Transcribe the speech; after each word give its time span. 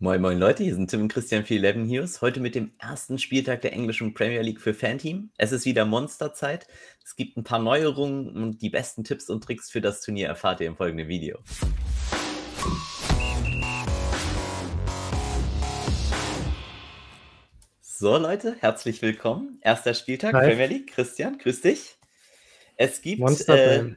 Moin 0.00 0.20
Moin 0.20 0.40
Leute, 0.40 0.64
hier 0.64 0.74
sind 0.74 0.90
Tim 0.90 1.02
und 1.02 1.12
Christian 1.12 1.44
für 1.44 1.54
11 1.54 1.76
News. 1.86 2.20
Heute 2.20 2.40
mit 2.40 2.56
dem 2.56 2.72
ersten 2.78 3.16
Spieltag 3.16 3.60
der 3.60 3.72
englischen 3.72 4.12
Premier 4.12 4.42
League 4.42 4.60
für 4.60 4.74
Fanteam. 4.74 5.30
Es 5.38 5.52
ist 5.52 5.66
wieder 5.66 5.84
Monsterzeit. 5.84 6.66
Es 7.04 7.14
gibt 7.14 7.36
ein 7.36 7.44
paar 7.44 7.60
Neuerungen 7.60 8.36
und 8.36 8.60
die 8.60 8.70
besten 8.70 9.04
Tipps 9.04 9.30
und 9.30 9.44
Tricks 9.44 9.70
für 9.70 9.80
das 9.80 10.00
Turnier 10.00 10.26
erfahrt 10.26 10.60
ihr 10.60 10.66
im 10.66 10.76
folgenden 10.76 11.06
Video. 11.06 11.38
So 17.80 18.16
Leute, 18.16 18.56
herzlich 18.58 19.00
willkommen. 19.00 19.60
Erster 19.62 19.94
Spieltag 19.94 20.34
Hi. 20.34 20.48
Premier 20.48 20.66
League. 20.66 20.92
Christian, 20.92 21.38
grüß 21.38 21.60
dich. 21.60 21.94
Es 22.76 23.00
gibt 23.00 23.20
Monster 23.20 23.86
äh, 23.86 23.94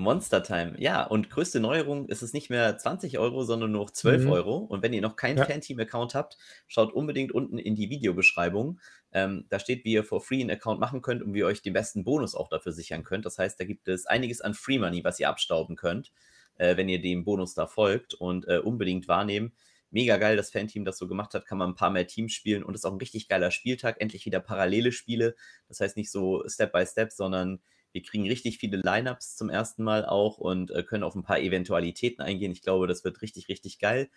Monster 0.00 0.42
Time, 0.42 0.74
ja. 0.78 1.04
Und 1.04 1.30
größte 1.30 1.60
Neuerung 1.60 2.08
ist 2.08 2.22
es 2.22 2.32
nicht 2.32 2.50
mehr 2.50 2.76
20 2.76 3.18
Euro, 3.18 3.44
sondern 3.44 3.70
nur 3.72 3.92
12 3.92 4.24
mhm. 4.24 4.30
Euro. 4.30 4.56
Und 4.56 4.82
wenn 4.82 4.92
ihr 4.92 5.02
noch 5.02 5.16
keinen 5.16 5.38
ja. 5.38 5.44
Fanteam-Account 5.44 6.14
habt, 6.14 6.38
schaut 6.66 6.92
unbedingt 6.92 7.32
unten 7.32 7.58
in 7.58 7.76
die 7.76 7.90
Videobeschreibung. 7.90 8.80
Ähm, 9.12 9.44
da 9.48 9.58
steht, 9.58 9.84
wie 9.84 9.92
ihr 9.92 10.04
for 10.04 10.20
free 10.20 10.40
einen 10.40 10.50
Account 10.50 10.80
machen 10.80 11.02
könnt 11.02 11.22
und 11.22 11.34
wie 11.34 11.40
ihr 11.40 11.46
euch 11.46 11.62
den 11.62 11.72
besten 11.72 12.04
Bonus 12.04 12.34
auch 12.34 12.48
dafür 12.48 12.72
sichern 12.72 13.04
könnt. 13.04 13.26
Das 13.26 13.38
heißt, 13.38 13.60
da 13.60 13.64
gibt 13.64 13.88
es 13.88 14.06
einiges 14.06 14.40
an 14.40 14.54
Free 14.54 14.78
Money, 14.78 15.04
was 15.04 15.20
ihr 15.20 15.28
abstauben 15.28 15.76
könnt, 15.76 16.12
äh, 16.56 16.76
wenn 16.76 16.88
ihr 16.88 17.00
dem 17.00 17.24
Bonus 17.24 17.54
da 17.54 17.66
folgt 17.66 18.14
und 18.14 18.48
äh, 18.48 18.58
unbedingt 18.58 19.06
wahrnehmen. 19.06 19.52
Mega 19.90 20.16
geil, 20.16 20.36
dass 20.36 20.50
Fanteam 20.50 20.84
das 20.84 20.98
so 20.98 21.08
gemacht 21.08 21.34
hat, 21.34 21.46
kann 21.46 21.58
man 21.58 21.70
ein 21.70 21.74
paar 21.74 21.90
mehr 21.90 22.06
Teams 22.06 22.32
spielen 22.32 22.62
und 22.62 22.74
ist 22.74 22.84
auch 22.86 22.92
ein 22.92 22.98
richtig 22.98 23.28
geiler 23.28 23.50
Spieltag. 23.50 24.00
Endlich 24.00 24.24
wieder 24.24 24.40
parallele 24.40 24.92
Spiele. 24.92 25.34
Das 25.68 25.80
heißt 25.80 25.96
nicht 25.96 26.12
so 26.12 26.44
Step 26.46 26.72
by 26.72 26.86
Step, 26.86 27.12
sondern 27.12 27.60
wir 27.92 28.02
kriegen 28.02 28.26
richtig 28.26 28.58
viele 28.58 28.76
Lineups 28.78 29.36
zum 29.36 29.50
ersten 29.50 29.82
Mal 29.82 30.04
auch 30.04 30.38
und 30.38 30.70
äh, 30.70 30.82
können 30.82 31.04
auf 31.04 31.14
ein 31.14 31.22
paar 31.22 31.40
Eventualitäten 31.40 32.22
eingehen. 32.22 32.52
Ich 32.52 32.62
glaube, 32.62 32.86
das 32.86 33.04
wird 33.04 33.22
richtig, 33.22 33.48
richtig 33.48 33.78
geil. 33.78 34.08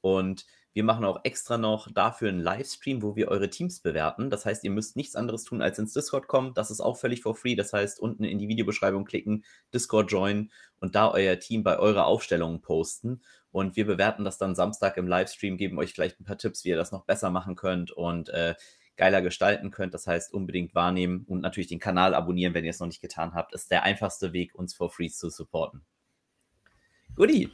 Und 0.00 0.46
wir 0.74 0.84
machen 0.84 1.04
auch 1.04 1.20
extra 1.24 1.58
noch 1.58 1.90
dafür 1.90 2.28
einen 2.28 2.40
Livestream, 2.40 3.02
wo 3.02 3.16
wir 3.16 3.28
eure 3.28 3.50
Teams 3.50 3.80
bewerten. 3.80 4.30
Das 4.30 4.44
heißt, 4.44 4.62
ihr 4.62 4.70
müsst 4.70 4.96
nichts 4.96 5.16
anderes 5.16 5.42
tun, 5.42 5.60
als 5.60 5.78
ins 5.78 5.92
Discord 5.92 6.28
kommen. 6.28 6.54
Das 6.54 6.70
ist 6.70 6.80
auch 6.80 6.96
völlig 6.96 7.22
for 7.22 7.34
free. 7.34 7.56
Das 7.56 7.72
heißt, 7.72 7.98
unten 7.98 8.22
in 8.22 8.38
die 8.38 8.48
Videobeschreibung 8.48 9.04
klicken, 9.04 9.44
Discord 9.74 10.12
joinen 10.12 10.52
und 10.78 10.94
da 10.94 11.10
euer 11.10 11.40
Team 11.40 11.64
bei 11.64 11.78
eurer 11.78 12.06
Aufstellung 12.06 12.60
posten. 12.60 13.22
Und 13.50 13.76
wir 13.76 13.86
bewerten 13.86 14.24
das 14.24 14.38
dann 14.38 14.54
Samstag 14.54 14.96
im 14.98 15.08
Livestream, 15.08 15.56
geben 15.56 15.78
euch 15.78 15.94
vielleicht 15.94 16.20
ein 16.20 16.24
paar 16.24 16.38
Tipps, 16.38 16.64
wie 16.64 16.68
ihr 16.68 16.76
das 16.76 16.92
noch 16.92 17.06
besser 17.06 17.30
machen 17.30 17.56
könnt. 17.56 17.90
Und 17.90 18.28
äh, 18.28 18.54
geiler 18.98 19.22
gestalten 19.22 19.70
könnt. 19.70 19.94
Das 19.94 20.06
heißt, 20.06 20.34
unbedingt 20.34 20.74
wahrnehmen 20.74 21.24
und 21.26 21.40
natürlich 21.40 21.68
den 21.68 21.78
Kanal 21.78 22.14
abonnieren, 22.14 22.52
wenn 22.52 22.64
ihr 22.64 22.70
es 22.70 22.80
noch 22.80 22.86
nicht 22.86 23.00
getan 23.00 23.34
habt. 23.34 23.54
Ist 23.54 23.70
der 23.70 23.84
einfachste 23.84 24.32
Weg, 24.32 24.54
uns 24.54 24.74
for 24.74 24.90
free 24.90 25.08
zu 25.08 25.30
supporten. 25.30 25.82
Goodie. 27.14 27.50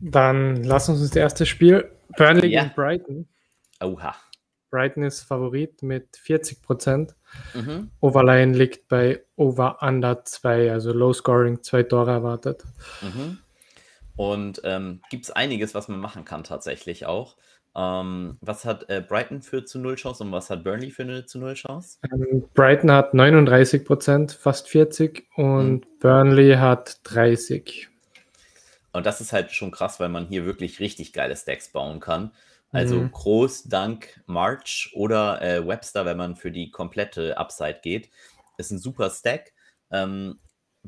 Dann 0.00 0.62
lass 0.62 0.88
uns 0.88 1.00
das 1.00 1.16
erste 1.16 1.46
Spiel. 1.46 1.90
Burnley 2.16 2.48
ja. 2.48 2.64
gegen 2.64 2.74
Brighton. 2.74 3.28
Oha. 3.82 4.14
Brighton 4.70 5.04
ist 5.04 5.22
Favorit 5.22 5.82
mit 5.82 6.16
40 6.16 6.60
Prozent. 6.60 7.14
Mhm. 7.54 7.90
Overline 8.00 8.54
liegt 8.54 8.88
bei 8.88 9.24
Over 9.36 9.78
Under 9.82 10.24
2, 10.24 10.72
also 10.72 10.92
Low 10.92 11.12
Scoring, 11.12 11.62
zwei 11.62 11.84
Tore 11.84 12.10
erwartet. 12.10 12.64
Mhm. 13.00 13.38
Und 14.16 14.60
ähm, 14.64 15.00
gibt 15.10 15.24
es 15.24 15.30
einiges, 15.30 15.74
was 15.74 15.88
man 15.88 16.00
machen 16.00 16.24
kann 16.24 16.44
tatsächlich 16.44 17.06
auch. 17.06 17.36
Ähm, 17.76 18.38
was 18.40 18.64
hat 18.64 18.88
äh, 18.88 19.00
Brighton 19.06 19.42
für 19.42 19.64
zu 19.64 19.78
Null 19.78 19.96
Chance 19.96 20.22
und 20.22 20.32
was 20.32 20.48
hat 20.48 20.62
Burnley 20.62 20.90
für 20.90 21.02
eine 21.02 21.26
zu 21.26 21.38
Null 21.38 21.54
Chance? 21.54 21.98
Ähm, 22.12 22.44
Brighton 22.54 22.90
hat 22.90 23.14
39 23.14 23.84
Prozent, 23.84 24.32
fast 24.32 24.68
40% 24.68 25.22
und 25.36 25.80
mhm. 25.80 25.98
Burnley 25.98 26.54
hat 26.54 27.00
30. 27.04 27.88
Und 28.92 29.06
das 29.06 29.20
ist 29.20 29.32
halt 29.32 29.50
schon 29.50 29.72
krass, 29.72 29.98
weil 29.98 30.08
man 30.08 30.26
hier 30.26 30.46
wirklich 30.46 30.78
richtig 30.78 31.12
geile 31.12 31.36
Stacks 31.36 31.68
bauen 31.68 31.98
kann. 31.98 32.30
Also 32.70 32.96
mhm. 32.96 33.10
Groß, 33.10 33.64
Dank, 33.64 34.20
March 34.26 34.92
oder 34.94 35.42
äh, 35.42 35.66
Webster, 35.66 36.04
wenn 36.04 36.16
man 36.16 36.36
für 36.36 36.52
die 36.52 36.70
komplette 36.70 37.36
Upside 37.36 37.80
geht, 37.82 38.10
ist 38.56 38.70
ein 38.70 38.78
super 38.78 39.10
Stack. 39.10 39.52
Ähm, 39.90 40.38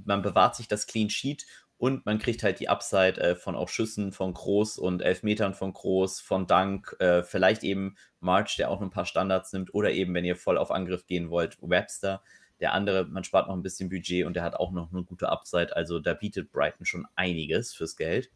man 0.05 0.23
bewahrt 0.23 0.55
sich 0.57 0.69
das 0.69 0.87
Clean 0.87 1.11
Sheet 1.11 1.47
und 1.79 2.07
man 2.07 2.19
kriegt 2.19 2.43
halt 2.43 2.59
die 2.61 2.69
Upside 2.69 3.21
äh, 3.21 3.37
von 3.37 3.55
auch 3.55 3.69
Schüssen 3.69 4.13
von 4.13 4.33
Groß 4.33 4.79
und 4.79 5.03
Elfmetern 5.03 5.55
von 5.55 5.73
Groß, 5.73 6.21
von 6.21 6.47
Dank, 6.47 6.97
äh, 7.01 7.23
vielleicht 7.23 7.63
eben 7.65 7.97
March, 8.21 8.57
der 8.57 8.71
auch 8.71 8.81
noch 8.81 8.87
ein 8.87 8.91
paar 8.91 9.05
Standards 9.05 9.53
nimmt, 9.53 9.75
oder 9.75 9.91
eben, 9.91 10.15
wenn 10.15 10.25
ihr 10.25 10.37
voll 10.37 10.57
auf 10.57 10.71
Angriff 10.71 11.07
gehen 11.07 11.29
wollt, 11.29 11.59
Webster. 11.61 12.23
Der 12.61 12.73
andere, 12.73 13.05
man 13.05 13.25
spart 13.25 13.49
noch 13.49 13.55
ein 13.55 13.63
bisschen 13.63 13.91
Budget 13.91 14.25
und 14.25 14.35
der 14.35 14.43
hat 14.43 14.55
auch 14.55 14.73
noch 14.73 14.91
eine 14.91 15.05
gute 15.05 15.29
Upside. 15.29 15.77
Also 15.77 15.99
da 15.99 16.15
bietet 16.15 16.51
Brighton 16.51 16.87
schon 16.87 17.07
einiges 17.15 17.75
fürs 17.75 17.97
Geld. 17.97 18.31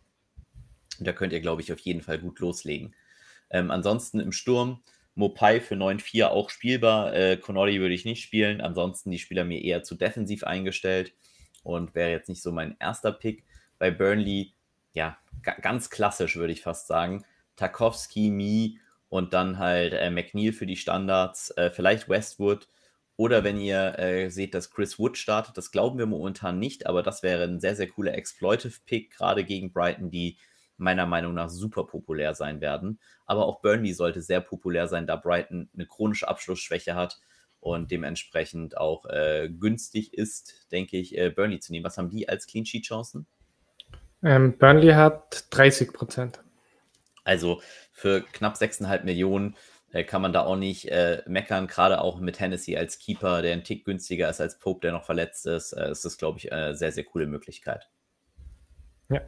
Und 0.99 1.07
da 1.07 1.15
könnt 1.15 1.33
ihr, 1.33 1.41
glaube 1.41 1.63
ich, 1.63 1.73
auf 1.73 1.79
jeden 1.79 2.03
Fall 2.03 2.19
gut 2.19 2.41
loslegen. 2.41 2.95
Ähm, 3.49 3.71
ansonsten 3.71 4.21
im 4.21 4.33
Sturm, 4.33 4.83
Mopai 5.15 5.61
für 5.61 5.75
9-4 5.75 6.27
auch 6.27 6.51
spielbar. 6.51 7.15
Äh, 7.15 7.39
Connolly 7.39 7.81
würde 7.81 7.95
ich 7.95 8.05
nicht 8.05 8.23
spielen. 8.23 8.61
Ansonsten 8.61 9.11
die 9.11 9.19
Spieler 9.19 9.45
mir 9.45 9.65
eher 9.65 9.83
zu 9.83 9.95
defensiv 9.95 10.45
eingestellt 10.45 11.15
und 11.63 11.95
wäre 11.95 12.11
jetzt 12.11 12.29
nicht 12.29 12.43
so 12.43 12.53
mein 12.53 12.77
erster 12.79 13.13
Pick. 13.13 13.45
Bei 13.79 13.91
Burnley, 13.91 14.53
ja, 14.93 15.19
ganz 15.43 15.91
klassisch 15.91 16.37
würde 16.37 16.53
ich 16.53 16.63
fast 16.63 16.87
sagen. 16.87 17.25
Tarkovsky, 17.57 18.31
Me 18.31 18.81
und 19.09 19.33
dann 19.35 19.59
halt 19.59 19.93
äh, 19.93 20.11
McNeil 20.11 20.53
für 20.53 20.67
die 20.67 20.77
Standards, 20.77 21.51
äh, 21.57 21.71
vielleicht 21.71 22.09
Westwood. 22.09 22.69
Oder 23.17 23.45
wenn 23.45 23.61
ihr 23.61 23.99
äh, 23.99 24.31
seht, 24.31 24.55
dass 24.55 24.71
Chris 24.71 24.99
Wood 24.99 25.19
startet, 25.19 25.59
das 25.59 25.71
glauben 25.71 25.99
wir 25.99 26.07
momentan 26.07 26.59
nicht, 26.59 26.87
aber 26.87 27.03
das 27.03 27.23
wäre 27.23 27.45
ein 27.45 27.61
sehr, 27.61 27.77
sehr 27.77 27.89
cooler 27.89 28.15
Exploitive-Pick, 28.15 29.11
gerade 29.11 29.45
gegen 29.45 29.73
Brighton, 29.73 30.11
die 30.11 30.39
meiner 30.79 31.05
Meinung 31.05 31.35
nach 31.35 31.51
super 31.51 31.85
populär 31.85 32.35
sein 32.35 32.63
werden. 32.63 32.99
Aber 33.27 33.45
auch 33.45 33.61
Burnley 33.61 33.93
sollte 33.93 34.23
sehr 34.23 34.41
populär 34.41 34.89
sein, 34.89 35.07
da 35.07 35.17
Brighton 35.17 35.69
eine 35.75 35.87
chronische 35.87 36.29
Abschlussschwäche 36.29 36.95
hat 36.95 37.21
und 37.61 37.91
dementsprechend 37.91 38.77
auch 38.77 39.07
äh, 39.07 39.49
günstig 39.49 40.15
ist, 40.15 40.67
denke 40.73 40.97
ich, 40.97 41.17
äh, 41.17 41.31
Burnley 41.31 41.61
zu 41.61 41.73
nehmen. 41.73 41.85
Was 41.85 41.99
haben 41.99 42.11
die 42.11 42.29
als 42.29 42.47
Clean 42.47 42.67
Sheet 42.67 42.87
Chancen? 42.87 43.27
Ähm, 44.23 44.59
Burnley 44.59 44.93
hat 44.93 45.47
30 45.51 45.93
Prozent. 45.93 46.41
Also 47.25 47.63
für 47.93 48.23
knapp 48.23 48.57
6,5 48.57 49.05
Millionen 49.05 49.57
äh, 49.93 50.05
kann 50.05 50.23
man 50.23 50.33
da 50.33 50.45
auch 50.45 50.57
nicht 50.57 50.89
äh, 50.89 51.23
meckern, 51.27 51.67
gerade 51.67 52.01
auch 52.01 52.21
mit 52.21 52.41
Hennessy 52.41 52.77
als 52.77 52.99
Keeper, 52.99 53.43
der 53.43 53.53
ein 53.53 53.65
Tick 53.65 53.85
günstiger 53.85 54.29
ist 54.29 54.41
als 54.41 54.59
Pope, 54.59 54.81
der 54.81 54.93
noch 54.93 55.05
verletzt 55.05 55.47
ist. 55.47 55.73
Äh, 55.73 55.91
ist 55.91 56.05
das, 56.05 56.17
glaube 56.17 56.39
ich, 56.39 56.53
eine 56.53 56.75
sehr, 56.75 56.93
sehr 56.93 57.05
coole 57.05 57.27
Möglichkeit. 57.27 57.89
Ja. 59.09 59.21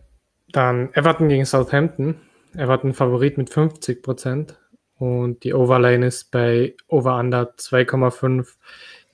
Dann 0.51 0.93
Everton 0.95 1.29
gegen 1.29 1.45
Southampton. 1.45 2.21
Everton 2.55 2.93
Favorit 2.93 3.39
mit 3.39 3.51
50 3.51 4.03
Prozent. 4.03 4.59
Und 5.03 5.43
die 5.43 5.53
Overline 5.53 6.07
ist 6.07 6.31
bei 6.31 6.77
Over-Under 6.87 7.55
2,5. 7.57 8.47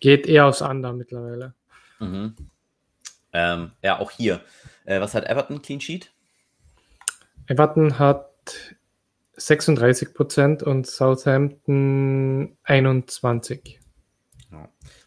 Geht 0.01 0.27
eher 0.27 0.45
aus 0.45 0.61
Under 0.61 0.93
mittlerweile. 0.93 1.55
Mhm. 1.99 2.37
Ähm, 3.33 3.71
ja, 3.83 3.99
auch 3.99 4.11
hier. 4.11 4.43
Äh, 4.85 5.01
was 5.01 5.15
hat 5.15 5.25
Everton 5.25 5.63
Clean 5.63 5.81
Sheet? 5.81 6.13
Everton 7.47 7.99
hat 7.99 8.29
36 9.37 10.13
Prozent 10.13 10.63
und 10.63 10.87
Southampton 10.87 12.59
21. 12.65 13.81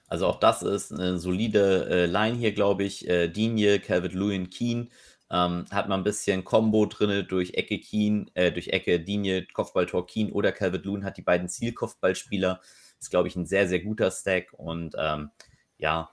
Also 0.07 0.25
auch 0.25 0.39
das 0.39 0.63
ist 0.63 0.91
eine 0.91 1.19
solide 1.19 1.89
äh, 1.91 2.05
Line 2.07 2.37
hier, 2.37 2.53
glaube 2.53 2.85
ich. 2.85 3.07
Äh, 3.07 3.27
Digne, 3.27 3.79
Calvert-Lewin, 3.79 4.49
Keen 4.49 4.89
ähm, 5.31 5.65
hat 5.71 5.87
man 5.87 6.01
ein 6.01 6.03
bisschen 6.03 6.43
Combo 6.43 6.85
drin 6.85 7.25
durch 7.27 7.53
Ecke 7.53 7.79
Keen, 7.79 8.29
äh, 8.33 8.51
durch 8.51 8.67
Ecke 8.67 8.99
Dinie, 8.99 9.47
Kopfballtor 9.47 10.05
Keen 10.05 10.31
oder 10.31 10.51
Calvert 10.51 10.85
Loon 10.85 11.05
hat 11.05 11.17
die 11.17 11.21
beiden 11.21 11.47
Zielkopfballspieler. 11.47 12.59
Ist, 12.99 13.09
glaube 13.09 13.29
ich, 13.29 13.35
ein 13.35 13.45
sehr, 13.45 13.67
sehr 13.67 13.79
guter 13.79 14.11
Stack 14.11 14.53
und 14.53 14.95
ähm, 14.99 15.31
ja, 15.77 16.11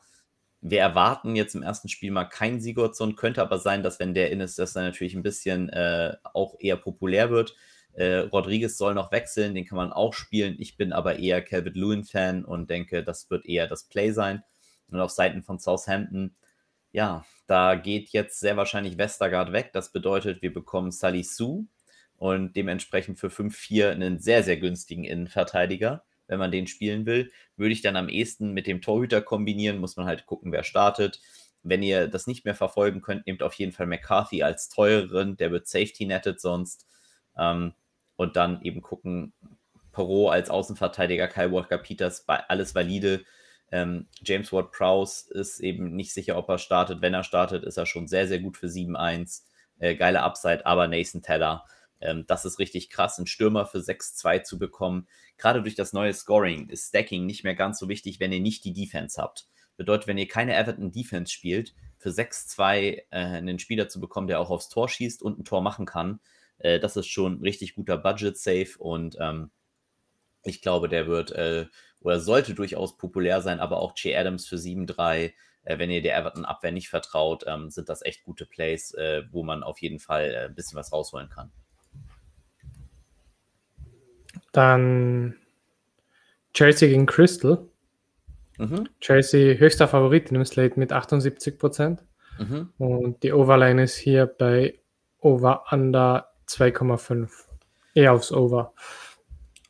wir 0.61 0.81
erwarten 0.81 1.37
jetzt 1.37 1.55
im 1.55 1.63
ersten 1.63 1.89
Spiel 1.89 2.11
mal 2.11 2.25
keinen 2.25 2.61
Sigurdsson, 2.61 3.17
könnte 3.17 3.43
aber 3.43 3.59
sein, 3.59 3.83
dass 3.83 3.99
wenn 4.01 4.15
der 4.15 4.31
in 4.31 4.41
ist, 4.41 4.59
dass 4.59 4.77
er 4.77 4.83
natürlich 4.83 5.15
ein 5.15 5.23
bisschen 5.23 5.69
äh, 5.69 6.17
auch 6.33 6.57
eher 6.61 6.77
populär 6.77 7.31
wird. 7.31 7.55
Äh, 7.93 8.19
Rodriguez 8.19 8.79
soll 8.79 8.95
noch 8.95 9.13
wechseln, 9.13 9.55
den 9.55 9.67
kann 9.67 9.77
man 9.77 9.93
auch 9.93 10.15
spielen. 10.15 10.57
Ich 10.59 10.77
bin 10.77 10.93
aber 10.93 11.19
eher 11.19 11.43
Calvert 11.43 11.77
Lewin-Fan 11.77 12.45
und 12.45 12.71
denke, 12.71 13.05
das 13.05 13.31
wird 13.31 13.47
eher 13.47 13.67
das 13.67 13.85
Play 13.85 14.13
sein. 14.13 14.43
Und 14.91 15.01
auf 15.01 15.11
Seiten 15.11 15.43
von 15.43 15.59
Southampton 15.59 16.35
ja, 16.93 17.25
da 17.47 17.75
geht 17.75 18.11
jetzt 18.11 18.41
sehr 18.41 18.57
wahrscheinlich 18.57 18.99
Westergaard 18.99 19.53
weg. 19.53 19.71
Das 19.73 19.93
bedeutet, 19.93 20.43
wir 20.43 20.53
bekommen 20.53 20.91
Salisu 20.91 21.67
und 22.17 22.57
dementsprechend 22.57 23.19
für 23.19 23.29
5-4 23.29 23.91
einen 23.91 24.19
sehr, 24.19 24.43
sehr 24.43 24.57
günstigen 24.57 25.05
Innenverteidiger. 25.05 26.05
Wenn 26.27 26.39
man 26.39 26.51
den 26.51 26.67
spielen 26.67 27.07
will, 27.07 27.31
würde 27.57 27.73
ich 27.73 27.81
dann 27.81 27.97
am 27.97 28.09
ehesten 28.09 28.53
mit 28.53 28.67
dem 28.67 28.83
Torhüter 28.83 29.23
kombinieren, 29.23 29.79
muss 29.79 29.97
man 29.97 30.07
halt 30.07 30.27
gucken, 30.27 30.53
wer 30.53 30.63
startet. 30.63 31.21
Wenn 31.63 31.83
ihr 31.83 32.07
das 32.07 32.27
nicht 32.27 32.45
mehr 32.45 32.55
verfolgen 32.55 33.01
könnt, 33.01 33.27
nehmt 33.27 33.43
auf 33.43 33.55
jeden 33.55 33.73
Fall 33.73 33.87
McCarthy 33.87 34.43
als 34.43 34.69
teureren, 34.69 35.37
der 35.37 35.51
wird 35.51 35.67
Safety 35.69 36.07
netted 36.07 36.41
sonst. 36.41 36.87
Ähm, 37.37 37.73
und 38.17 38.37
dann 38.37 38.61
eben 38.63 38.83
gucken, 38.83 39.33
Perot 39.93 40.33
als 40.33 40.51
Außenverteidiger, 40.51 41.29
Kyle 41.29 41.53
Walker 41.53 41.79
Peters, 41.79 42.25
alles 42.29 42.75
valide. 42.75 43.25
Ähm, 43.71 44.09
James 44.23 44.53
Ward 44.53 44.73
Prowse 44.73 45.33
ist 45.33 45.61
eben 45.61 45.95
nicht 45.95 46.13
sicher, 46.13 46.37
ob 46.37 46.49
er 46.49 46.59
startet. 46.59 47.03
Wenn 47.03 47.15
er 47.15 47.25
startet, 47.25 47.65
ist 47.65 47.77
er 47.77 47.87
schon 47.87 48.09
sehr, 48.09 48.27
sehr 48.27 48.41
gut 48.41 48.57
für 48.57 48.67
7-1. 48.67 49.43
Äh, 49.79 49.95
geile 49.97 50.23
Upside, 50.23 50.67
aber 50.67 50.89
Nathan 50.89 51.23
Teller 51.23 51.65
Ähm, 52.01 52.25
das 52.29 52.45
ist 52.45 52.61
richtig 52.61 52.91
krass, 52.91 53.19
einen 53.19 53.27
Stürmer 53.27 53.67
für 53.67 53.79
6-2 53.79 54.43
zu 54.45 54.59
bekommen. 54.59 55.09
Gerade 55.37 55.63
durch 55.63 55.75
das 55.75 55.93
neue 55.93 56.13
Scoring 56.13 56.69
ist 56.69 56.89
Stacking 56.89 57.27
nicht 57.27 57.43
mehr 57.45 57.57
ganz 57.57 57.79
so 57.81 57.89
wichtig, 57.89 58.21
wenn 58.21 58.33
ihr 58.33 58.41
nicht 58.41 58.65
die 58.65 58.73
Defense 58.73 59.21
habt. 59.21 59.49
Bedeutet, 59.77 60.07
wenn 60.07 60.19
ihr 60.19 60.29
keine 60.29 60.57
Everton 60.57 60.93
Defense 60.93 61.33
spielt, 61.33 61.75
für 61.99 62.11
6-2 62.11 62.73
äh, 62.75 63.03
einen 63.11 63.59
Spieler 63.59 63.89
zu 63.89 64.01
bekommen, 64.01 64.29
der 64.29 64.41
auch 64.41 64.51
aufs 64.51 64.69
Tor 64.69 64.89
schießt 64.89 65.23
und 65.23 65.41
ein 65.41 65.45
Tor 65.45 65.61
machen 65.61 65.87
kann, 65.87 66.21
äh, 66.59 66.79
das 66.81 66.97
ist 66.97 67.09
schon 67.09 67.41
ein 67.41 67.43
richtig 67.43 67.75
guter 67.75 67.99
Budget-Safe 67.99 68.79
und 68.79 69.17
ähm, 69.21 69.51
ich 70.45 70.63
glaube, 70.63 70.89
der 70.89 71.07
wird 71.07 71.33
äh, 71.33 71.67
oder 72.01 72.21
sollte 72.21 72.55
durchaus 72.55 72.97
populär 72.97 73.41
sein, 73.41 73.61
aber 73.61 73.81
auch 73.81 73.95
Che 73.95 74.17
Adams 74.17 74.47
für 74.47 74.57
7-3. 74.57 75.33
Äh, 75.65 75.79
wenn 75.79 75.91
ihr 75.91 76.03
der 76.03 76.17
Everton-Abwehr 76.17 76.73
nicht 76.73 76.89
vertraut, 76.89 77.45
ähm, 77.47 77.71
sind 77.71 77.89
das 77.89 78.03
echt 78.03 78.25
gute 78.25 78.47
Plays, 78.47 78.95
äh, 78.95 79.23
wo 79.31 79.43
man 79.43 79.63
auf 79.63 79.79
jeden 79.81 79.99
Fall 79.99 80.31
äh, 80.31 80.45
ein 80.47 80.55
bisschen 80.55 80.79
was 80.79 80.93
rausholen 80.93 81.29
kann. 81.29 81.51
Dann 84.53 85.37
Chelsea 86.55 86.89
gegen 86.89 87.07
Crystal. 87.07 87.67
Mhm. 88.57 88.89
Chelsea 89.01 89.57
höchster 89.59 89.89
Favorit 89.89 90.29
in 90.29 90.35
dem 90.35 90.45
Slate 90.45 90.79
mit 90.79 90.93
78 90.93 91.59
Prozent. 91.59 92.05
Mhm. 92.39 92.73
Und 92.79 93.23
die 93.23 93.33
Overline 93.33 93.83
ist 93.83 93.97
hier 93.97 94.27
bei 94.27 94.79
Over 95.21 95.65
Under 95.71 96.33
2,5. 96.49 97.29
Eher 97.95 98.13
aufs 98.13 98.33
Over. 98.33 98.73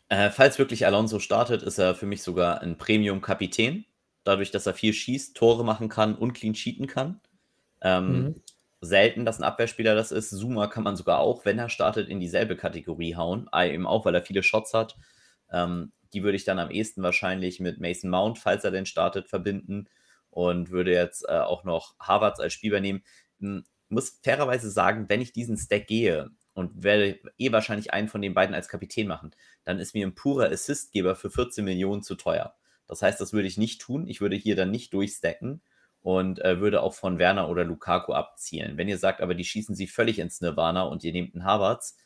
Äh, 0.08 0.30
falls 0.30 0.58
wirklich 0.58 0.86
Alonso 0.86 1.18
startet, 1.18 1.62
ist 1.62 1.78
er 1.78 1.94
für 1.94 2.06
mich 2.06 2.22
sogar 2.22 2.62
ein 2.62 2.78
Premium-Kapitän. 2.78 3.84
Dadurch, 4.24 4.50
dass 4.50 4.66
er 4.66 4.74
viel 4.74 4.92
schießt, 4.92 5.36
Tore 5.36 5.64
machen 5.64 5.88
kann 5.88 6.14
und 6.14 6.32
clean 6.32 6.54
cheaten 6.54 6.86
kann. 6.86 7.20
Ähm, 7.80 8.22
mhm. 8.22 8.34
Selten, 8.80 9.24
dass 9.24 9.38
ein 9.38 9.44
Abwehrspieler 9.44 9.94
das 9.94 10.12
ist. 10.12 10.30
Zuma 10.30 10.66
kann 10.68 10.84
man 10.84 10.96
sogar 10.96 11.18
auch, 11.18 11.44
wenn 11.44 11.58
er 11.58 11.68
startet, 11.68 12.08
in 12.08 12.20
dieselbe 12.20 12.56
Kategorie 12.56 13.16
hauen. 13.16 13.48
Ah, 13.50 13.64
eben 13.64 13.86
auch, 13.86 14.04
weil 14.04 14.14
er 14.14 14.22
viele 14.22 14.42
Shots 14.42 14.72
hat. 14.72 14.96
Ähm, 15.50 15.92
die 16.12 16.22
würde 16.22 16.36
ich 16.36 16.44
dann 16.44 16.58
am 16.58 16.70
ehesten 16.70 17.02
wahrscheinlich 17.02 17.60
mit 17.60 17.80
Mason 17.80 18.10
Mount, 18.10 18.38
falls 18.38 18.64
er 18.64 18.70
denn 18.70 18.86
startet, 18.86 19.28
verbinden. 19.28 19.88
Und 20.30 20.70
würde 20.70 20.92
jetzt 20.92 21.28
äh, 21.28 21.38
auch 21.38 21.64
noch 21.64 21.96
Harvards 21.98 22.40
als 22.40 22.52
Spieler 22.52 22.80
nehmen. 22.80 23.02
Hm, 23.40 23.64
muss 23.88 24.20
fairerweise 24.22 24.70
sagen, 24.70 25.06
wenn 25.08 25.20
ich 25.20 25.32
diesen 25.32 25.56
Stack 25.56 25.86
gehe, 25.86 26.30
und 26.58 26.82
werde 26.82 27.20
eh 27.38 27.52
wahrscheinlich 27.52 27.92
einen 27.92 28.08
von 28.08 28.20
den 28.20 28.34
beiden 28.34 28.52
als 28.52 28.68
Kapitän 28.68 29.06
machen, 29.06 29.30
dann 29.62 29.78
ist 29.78 29.94
mir 29.94 30.04
ein 30.04 30.16
purer 30.16 30.50
Assistgeber 30.50 31.14
für 31.14 31.30
14 31.30 31.64
Millionen 31.64 32.02
zu 32.02 32.16
teuer. 32.16 32.56
Das 32.88 33.00
heißt, 33.00 33.20
das 33.20 33.32
würde 33.32 33.46
ich 33.46 33.58
nicht 33.58 33.80
tun. 33.80 34.08
Ich 34.08 34.20
würde 34.20 34.34
hier 34.34 34.56
dann 34.56 34.72
nicht 34.72 34.92
durchstacken 34.92 35.62
und 36.02 36.44
äh, 36.44 36.58
würde 36.58 36.82
auch 36.82 36.94
von 36.94 37.20
Werner 37.20 37.48
oder 37.48 37.62
Lukaku 37.62 38.12
abzielen. 38.12 38.76
Wenn 38.76 38.88
ihr 38.88 38.98
sagt, 38.98 39.20
aber 39.20 39.36
die 39.36 39.44
schießen 39.44 39.76
sie 39.76 39.86
völlig 39.86 40.18
ins 40.18 40.40
Nirvana 40.40 40.82
und 40.82 41.04
ihr 41.04 41.12
nehmt 41.12 41.32
einen 41.36 41.44
Harvards, 41.44 41.96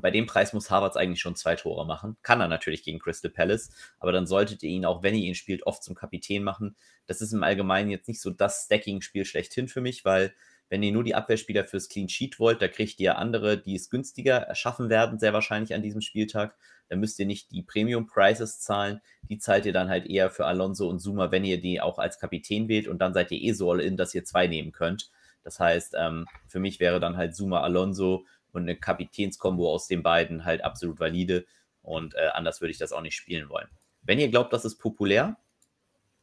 bei 0.00 0.10
dem 0.10 0.24
Preis 0.24 0.54
muss 0.54 0.70
Harvards 0.70 0.96
eigentlich 0.96 1.20
schon 1.20 1.36
zwei 1.36 1.54
Tore 1.54 1.84
machen. 1.84 2.16
Kann 2.22 2.40
er 2.40 2.48
natürlich 2.48 2.82
gegen 2.82 2.98
Crystal 2.98 3.30
Palace, 3.30 3.68
aber 3.98 4.10
dann 4.10 4.26
solltet 4.26 4.62
ihr 4.62 4.70
ihn, 4.70 4.86
auch 4.86 5.02
wenn 5.02 5.14
ihr 5.14 5.26
ihn 5.26 5.34
spielt, 5.34 5.66
oft 5.66 5.84
zum 5.84 5.94
Kapitän 5.94 6.42
machen. 6.42 6.76
Das 7.04 7.20
ist 7.20 7.34
im 7.34 7.42
Allgemeinen 7.42 7.90
jetzt 7.90 8.08
nicht 8.08 8.22
so 8.22 8.30
das 8.30 8.64
Stacking-Spiel 8.64 9.26
schlechthin 9.26 9.68
für 9.68 9.82
mich, 9.82 10.06
weil 10.06 10.32
wenn 10.72 10.82
ihr 10.82 10.92
nur 10.92 11.04
die 11.04 11.14
Abwehrspieler 11.14 11.66
fürs 11.66 11.90
Clean 11.90 12.08
Sheet 12.08 12.38
wollt, 12.40 12.62
da 12.62 12.66
kriegt 12.66 12.98
ihr 12.98 13.18
andere, 13.18 13.58
die 13.58 13.74
es 13.74 13.90
günstiger 13.90 14.36
erschaffen 14.38 14.88
werden, 14.88 15.18
sehr 15.18 15.34
wahrscheinlich 15.34 15.74
an 15.74 15.82
diesem 15.82 16.00
Spieltag. 16.00 16.56
Da 16.88 16.96
müsst 16.96 17.18
ihr 17.18 17.26
nicht 17.26 17.52
die 17.52 17.62
Premium 17.62 18.06
Prices 18.06 18.58
zahlen. 18.58 19.02
Die 19.28 19.36
zahlt 19.36 19.66
ihr 19.66 19.74
dann 19.74 19.90
halt 19.90 20.06
eher 20.06 20.30
für 20.30 20.46
Alonso 20.46 20.88
und 20.88 20.98
Zuma, 20.98 21.30
wenn 21.30 21.44
ihr 21.44 21.60
die 21.60 21.82
auch 21.82 21.98
als 21.98 22.18
Kapitän 22.18 22.68
wählt. 22.68 22.88
Und 22.88 23.00
dann 23.00 23.12
seid 23.12 23.30
ihr 23.32 23.42
eh 23.42 23.52
so 23.52 23.70
all 23.70 23.80
in, 23.80 23.98
dass 23.98 24.14
ihr 24.14 24.24
zwei 24.24 24.46
nehmen 24.46 24.72
könnt. 24.72 25.10
Das 25.44 25.60
heißt, 25.60 25.94
ähm, 25.98 26.24
für 26.48 26.58
mich 26.58 26.80
wäre 26.80 27.00
dann 27.00 27.18
halt 27.18 27.36
Zuma 27.36 27.60
Alonso 27.60 28.24
und 28.52 28.62
eine 28.62 28.74
Kapitänskombo 28.74 29.70
aus 29.70 29.88
den 29.88 30.02
beiden 30.02 30.46
halt 30.46 30.64
absolut 30.64 30.98
valide. 30.98 31.44
Und 31.82 32.14
äh, 32.14 32.28
anders 32.32 32.62
würde 32.62 32.70
ich 32.70 32.78
das 32.78 32.94
auch 32.94 33.02
nicht 33.02 33.16
spielen 33.16 33.50
wollen. 33.50 33.68
Wenn 34.00 34.18
ihr 34.18 34.30
glaubt, 34.30 34.54
das 34.54 34.64
ist 34.64 34.78
populär 34.78 35.36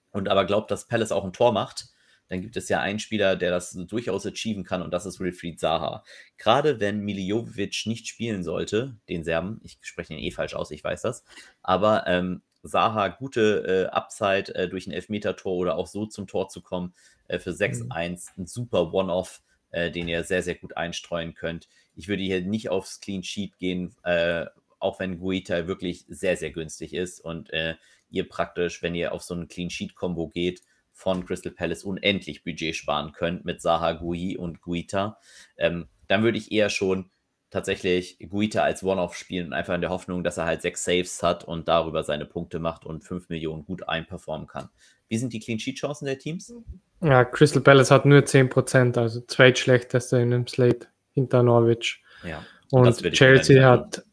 und 0.09 0.27
aber 0.27 0.45
glaubt, 0.45 0.71
dass 0.71 0.87
Palace 0.87 1.11
auch 1.11 1.23
ein 1.23 1.33
Tor 1.33 1.51
macht, 1.51 1.89
dann 2.29 2.41
gibt 2.41 2.55
es 2.55 2.69
ja 2.69 2.79
einen 2.79 2.99
Spieler, 2.99 3.35
der 3.35 3.51
das 3.51 3.71
durchaus 3.71 4.25
achieven 4.25 4.63
kann 4.63 4.81
und 4.81 4.91
das 4.91 5.05
ist 5.05 5.19
Wilfried 5.19 5.59
Zaha. 5.59 6.03
Gerade 6.37 6.79
wenn 6.79 6.99
Miljovic 6.99 7.85
nicht 7.85 8.07
spielen 8.07 8.43
sollte, 8.43 8.95
den 9.09 9.23
Serben, 9.23 9.59
ich 9.63 9.79
spreche 9.81 10.13
ihn 10.13 10.19
eh 10.19 10.31
falsch 10.31 10.53
aus, 10.53 10.71
ich 10.71 10.83
weiß 10.83 11.01
das, 11.01 11.23
aber 11.61 12.05
ähm, 12.07 12.41
Saha 12.61 13.07
gute 13.07 13.87
äh, 13.89 13.95
Upside 13.95 14.53
äh, 14.55 14.67
durch 14.67 14.85
ein 14.87 14.91
Elfmeter-Tor 14.91 15.55
oder 15.55 15.75
auch 15.75 15.87
so 15.87 16.05
zum 16.05 16.27
Tor 16.27 16.49
zu 16.49 16.61
kommen 16.61 16.93
äh, 17.27 17.39
für 17.39 17.51
6-1, 17.51 17.83
mhm. 17.83 18.43
ein 18.43 18.47
super 18.47 18.93
One-Off, 18.93 19.41
äh, 19.71 19.91
den 19.91 20.07
ihr 20.07 20.23
sehr, 20.23 20.43
sehr 20.43 20.55
gut 20.55 20.75
einstreuen 20.77 21.33
könnt. 21.33 21.69
Ich 21.95 22.07
würde 22.07 22.23
hier 22.23 22.41
nicht 22.41 22.69
aufs 22.69 22.99
Clean 22.99 23.23
Sheet 23.23 23.57
gehen, 23.57 23.95
äh, 24.03 24.45
auch 24.79 24.99
wenn 24.99 25.19
Guita 25.19 25.67
wirklich 25.67 26.05
sehr, 26.07 26.37
sehr 26.37 26.51
günstig 26.51 26.93
ist 26.93 27.19
und 27.21 27.51
äh, 27.51 27.75
ihr 28.09 28.27
praktisch, 28.27 28.81
wenn 28.81 28.95
ihr 28.95 29.13
auf 29.13 29.23
so 29.23 29.35
ein 29.35 29.47
Clean 29.47 29.69
Sheet-Kombo 29.69 30.29
geht, 30.29 30.61
von 30.99 31.25
Crystal 31.25 31.53
Palace 31.53 31.85
unendlich 31.85 32.43
Budget 32.43 32.75
sparen 32.75 33.13
könnt 33.13 33.45
mit 33.45 33.61
Saha, 33.61 33.93
Gui 33.93 34.35
und 34.35 34.59
Guita, 34.59 35.17
ähm, 35.57 35.87
dann 36.09 36.23
würde 36.23 36.37
ich 36.37 36.51
eher 36.51 36.69
schon 36.69 37.09
tatsächlich 37.51 38.19
Guita 38.29 38.63
als 38.63 38.83
One-Off 38.83 39.15
spielen, 39.15 39.53
einfach 39.53 39.73
in 39.73 39.81
der 39.81 39.91
Hoffnung, 39.91 40.25
dass 40.25 40.37
er 40.37 40.45
halt 40.45 40.61
sechs 40.61 40.83
Saves 40.83 41.23
hat 41.23 41.45
und 41.45 41.69
darüber 41.69 42.03
seine 42.03 42.25
Punkte 42.25 42.59
macht 42.59 42.85
und 42.85 43.05
fünf 43.05 43.29
Millionen 43.29 43.63
gut 43.63 43.87
einperformen 43.87 44.45
kann. 44.45 44.69
Wie 45.07 45.17
sind 45.17 45.31
die 45.31 45.39
Clean 45.39 45.57
Sheet 45.57 45.77
Chancen 45.77 46.05
der 46.05 46.19
Teams? 46.19 46.53
Ja, 47.01 47.23
Crystal 47.23 47.61
Palace 47.61 47.91
hat 47.91 48.05
nur 48.05 48.19
10%, 48.19 48.99
also 48.99 49.21
zweitschlechteste 49.21 50.17
in 50.17 50.31
dem 50.31 50.47
Slate 50.47 50.87
hinter 51.13 51.43
Norwich. 51.43 52.03
Ja, 52.25 52.45
und 52.71 53.01
Chelsea 53.13 53.63
hat 53.63 54.03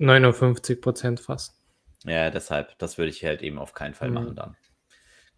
59% 0.00 1.20
fast. 1.20 1.54
Ja, 2.04 2.30
deshalb, 2.30 2.76
das 2.78 2.98
würde 2.98 3.10
ich 3.10 3.24
halt 3.24 3.42
eben 3.42 3.58
auf 3.58 3.74
keinen 3.74 3.94
Fall 3.94 4.08
mhm. 4.08 4.14
machen 4.14 4.34
dann. 4.34 4.56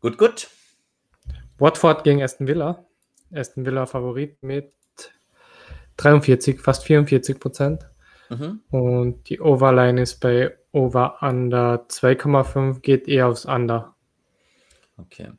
Gut, 0.00 0.16
gut. 0.16 0.48
Watford 1.58 2.04
gegen 2.04 2.22
Aston 2.22 2.46
Villa. 2.46 2.86
Aston 3.32 3.66
Villa 3.66 3.86
Favorit 3.86 4.42
mit 4.42 4.72
43, 5.96 6.60
fast 6.60 6.84
44 6.84 7.38
Prozent. 7.38 7.88
Mhm. 8.30 8.62
Und 8.70 9.28
die 9.28 9.40
Overline 9.40 10.00
ist 10.00 10.20
bei 10.20 10.56
Over 10.72 11.22
Under 11.22 11.86
2,5, 11.88 12.80
geht 12.80 13.08
eher 13.08 13.28
aufs 13.28 13.44
Under. 13.44 13.94
Okay. 14.96 15.32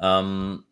Ähm, 0.00 0.64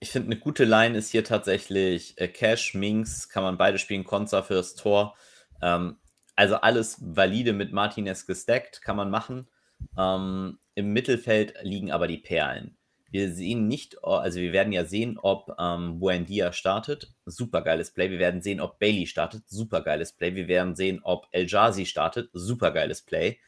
ich 0.00 0.10
finde, 0.10 0.32
eine 0.32 0.40
gute 0.40 0.64
Line 0.64 0.96
ist 0.96 1.10
hier 1.10 1.24
tatsächlich 1.24 2.18
äh, 2.20 2.28
Cash, 2.28 2.74
Minx, 2.74 3.28
kann 3.28 3.42
man 3.42 3.58
beide 3.58 3.78
spielen, 3.78 4.04
Konza 4.04 4.42
fürs 4.42 4.74
Tor. 4.74 5.16
Ähm, 5.62 5.96
also 6.34 6.56
alles 6.56 6.98
valide 7.00 7.52
mit 7.52 7.72
Martinez 7.72 8.26
gestackt, 8.26 8.82
kann 8.82 8.96
man 8.96 9.10
machen. 9.10 9.48
Ähm, 9.96 10.58
Im 10.74 10.92
Mittelfeld 10.92 11.54
liegen 11.62 11.92
aber 11.92 12.08
die 12.08 12.18
Perlen. 12.18 12.76
Wir 13.10 13.32
sehen 13.32 13.68
nicht, 13.68 14.02
also 14.02 14.40
wir 14.40 14.52
werden 14.52 14.72
ja 14.72 14.84
sehen, 14.84 15.16
ob 15.18 15.54
ähm, 15.58 16.00
Buendia 16.00 16.52
startet. 16.52 17.12
Super 17.24 17.62
geiles 17.62 17.92
Play. 17.92 18.10
Wir 18.10 18.18
werden 18.18 18.42
sehen, 18.42 18.60
ob 18.60 18.80
Bailey 18.80 19.06
startet. 19.06 19.48
Super 19.48 19.80
geiles 19.82 20.12
Play. 20.12 20.34
Wir 20.34 20.48
werden 20.48 20.74
sehen, 20.74 21.00
ob 21.04 21.28
El 21.30 21.46
Jazi 21.46 21.86
startet. 21.86 22.30
Super 22.32 22.72
geiles 22.72 23.02
Play. 23.02 23.38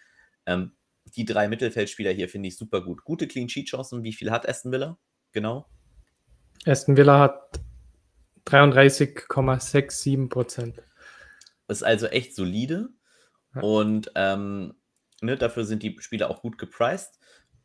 Ähm, 0.47 0.73
die 1.17 1.25
drei 1.25 1.49
Mittelfeldspieler 1.49 2.13
hier 2.13 2.29
finde 2.29 2.49
ich 2.49 2.57
super 2.57 2.83
gut. 2.83 3.03
Gute 3.05 3.27
Clean 3.27 3.49
Sheet 3.49 3.69
Chancen. 3.69 4.05
Wie 4.05 4.13
viel 4.13 4.31
hat 4.31 4.49
Aston 4.49 4.71
Villa? 4.71 4.97
Genau. 5.33 5.67
Aston 6.65 6.97
Villa 6.97 7.19
hat 7.19 7.61
33,67 8.47 10.29
Prozent. 10.29 10.83
Ist 11.67 11.83
also 11.83 12.07
echt 12.07 12.35
solide. 12.35 12.91
Ja. 13.55 13.63
Und 13.63 14.13
ähm, 14.15 14.75
ne, 15.21 15.37
dafür 15.37 15.65
sind 15.65 15.83
die 15.83 15.97
Spieler 16.01 16.31
auch 16.31 16.43
gut 16.43 16.59
gepriced 16.59 17.19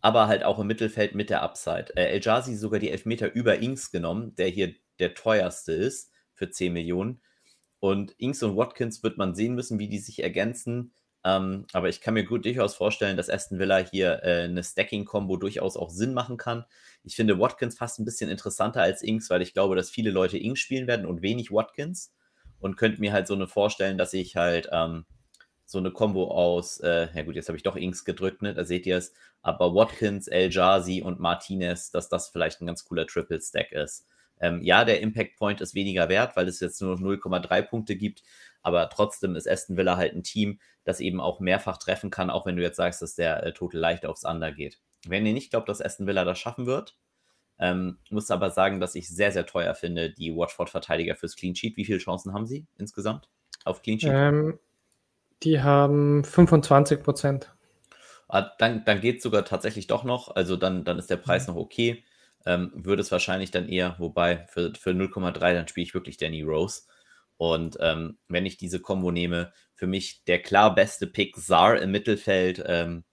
aber 0.04 0.28
halt 0.28 0.44
auch 0.44 0.60
im 0.60 0.68
Mittelfeld 0.68 1.16
mit 1.16 1.30
der 1.30 1.42
Upside. 1.42 1.96
Äh, 1.96 2.08
El 2.08 2.22
Jazi 2.22 2.56
sogar 2.56 2.80
die 2.80 2.92
Elfmeter 2.92 3.34
über 3.34 3.60
Inks 3.60 3.90
genommen, 3.90 4.36
der 4.36 4.50
hier 4.50 4.76
der 5.00 5.14
teuerste 5.16 5.72
ist 5.72 6.12
für 6.34 6.50
10 6.50 6.74
Millionen. 6.74 7.22
Und 7.80 8.12
Inks 8.18 8.44
und 8.44 8.58
Watkins 8.58 9.02
wird 9.02 9.18
man 9.18 9.34
sehen 9.34 9.56
müssen, 9.56 9.80
wie 9.80 9.88
die 9.88 10.00
sich 10.00 10.22
ergänzen. 10.22 10.94
Ähm, 11.24 11.68
aber 11.72 11.88
ich 11.88 12.02
kann 12.02 12.16
mir 12.16 12.26
gut 12.26 12.44
durchaus 12.44 12.76
vorstellen, 12.76 13.16
dass 13.16 13.30
Aston 13.30 13.60
Villa 13.60 13.78
hier 13.78 14.22
äh, 14.24 14.44
eine 14.44 14.62
Stacking-Kombo 14.62 15.38
durchaus 15.38 15.78
auch 15.78 15.90
Sinn 15.90 16.14
machen 16.14 16.36
kann. 16.36 16.66
Ich 17.06 17.16
finde 17.16 17.40
Watkins 17.40 17.78
fast 17.78 18.00
ein 18.00 18.06
bisschen 18.06 18.30
interessanter 18.30 18.82
als 18.82 19.04
Inks, 19.04 19.30
weil 19.30 19.42
ich 19.42 19.54
glaube, 19.54 19.78
dass 19.78 19.90
viele 19.90 20.12
Leute 20.12 20.38
Inks 20.38 20.60
spielen 20.60 20.86
werden 20.86 21.06
und 21.06 21.22
wenig 21.22 21.50
Watkins. 21.50 22.14
Und 22.60 22.76
könnte 22.76 23.00
mir 23.00 23.14
halt 23.14 23.28
so 23.28 23.36
eine 23.36 23.48
vorstellen, 23.48 23.98
dass 23.98 24.14
ich 24.14 24.36
halt 24.36 24.68
ähm, 24.74 25.06
so 25.66 25.78
eine 25.78 25.92
Combo 25.92 26.30
aus, 26.30 26.80
äh, 26.80 27.08
ja 27.14 27.24
gut, 27.24 27.36
jetzt 27.36 27.48
habe 27.48 27.58
ich 27.58 27.64
doch 27.64 27.76
Inks 27.76 28.06
gedrückt, 28.06 28.42
ne? 28.42 28.54
da 28.54 28.66
seht 28.66 28.86
ihr 28.86 28.98
es, 28.98 29.14
aber 29.42 29.74
Watkins, 29.74 30.28
El 30.28 30.52
Jazi 30.52 31.02
und 31.02 31.20
Martinez, 31.20 31.92
dass 31.92 32.10
das 32.10 32.30
vielleicht 32.30 32.62
ein 32.62 32.68
ganz 32.68 32.86
cooler 32.86 33.08
Triple 33.08 33.42
Stack 33.42 33.72
ist. 33.72 34.08
Ähm, 34.40 34.62
ja, 34.62 34.84
der 34.84 35.02
Impact 35.02 35.38
Point 35.38 35.62
ist 35.62 35.76
weniger 35.76 36.10
wert, 36.10 36.36
weil 36.36 36.48
es 36.48 36.60
jetzt 36.60 36.82
nur 36.82 36.96
0,3 36.98 37.62
Punkte 37.62 37.96
gibt, 37.96 38.24
aber 38.62 38.90
trotzdem 38.90 39.36
ist 39.36 39.48
Aston 39.50 39.78
Villa 39.78 39.98
halt 39.98 40.14
ein 40.14 40.24
Team, 40.24 40.60
das 40.84 41.00
eben 41.00 41.22
auch 41.22 41.40
mehrfach 41.40 41.78
treffen 41.78 42.10
kann, 42.10 42.30
auch 42.30 42.46
wenn 42.46 42.58
du 42.58 42.62
jetzt 42.62 42.78
sagst, 42.78 43.02
dass 43.02 43.16
der 43.16 43.44
äh, 43.44 43.54
Total 43.54 43.80
leicht 43.80 44.06
aufs 44.06 44.26
Under 44.26 44.52
geht. 44.52 44.80
Wenn 45.06 45.26
ihr 45.26 45.34
nicht 45.34 45.52
glaubt, 45.52 45.70
dass 45.70 45.82
Aston 45.82 46.08
Villa 46.08 46.26
das 46.26 46.40
schaffen 46.40 46.66
wird, 46.66 46.98
ähm, 47.60 48.00
muss 48.10 48.32
aber 48.32 48.52
sagen, 48.52 48.80
dass 48.80 48.96
ich 48.96 49.08
sehr, 49.08 49.32
sehr 49.32 49.46
teuer 49.46 49.76
finde, 49.76 50.12
die 50.12 50.36
Watford-Verteidiger 50.36 51.16
fürs 51.16 51.36
Clean 51.36 51.56
Sheet. 51.56 51.78
Wie 51.78 51.86
viele 51.86 52.00
Chancen 52.00 52.34
haben 52.34 52.48
sie 52.48 52.66
insgesamt? 52.78 53.30
auf 53.66 53.82
Clean 53.82 54.00
Sheet? 54.00 54.12
Ähm, 54.14 54.60
die 55.44 55.62
haben 55.62 56.24
25 56.24 57.04
Prozent. 57.04 57.54
Ah, 58.28 58.52
dann 58.58 58.84
dann 58.86 59.02
geht 59.02 59.18
es 59.18 59.24
sogar 59.24 59.46
tatsächlich 59.46 59.88
doch 59.88 60.04
noch. 60.04 60.36
Also 60.36 60.58
dann, 60.58 60.84
dann 60.84 60.98
ist 60.98 61.10
der 61.10 61.18
Preis 61.18 61.48
mhm. 61.48 61.54
noch 61.54 61.62
okay. 61.62 62.04
Ähm, 62.46 62.72
würde 62.76 63.02
es 63.02 63.12
wahrscheinlich 63.12 63.52
dann 63.52 63.70
eher, 63.70 63.96
wobei 64.00 64.48
für, 64.48 64.74
für 64.76 64.92
0,3 64.92 65.54
dann 65.54 65.68
spiele 65.68 65.86
ich 65.86 65.94
wirklich 65.94 66.18
Danny 66.18 66.42
Rose. 66.42 66.82
Und 67.38 67.78
ähm, 67.80 68.18
wenn 68.28 68.46
ich 68.46 68.58
diese 68.58 68.80
Combo 68.80 69.12
nehme, 69.12 69.54
für 69.76 69.88
mich 69.88 70.24
der 70.26 70.42
klar 70.42 70.76
beste 70.76 71.08
Pick 71.08 71.38
Sar 71.38 71.80
im 71.80 71.92
Mittelfeld 71.92 72.64
ähm, 72.66 73.04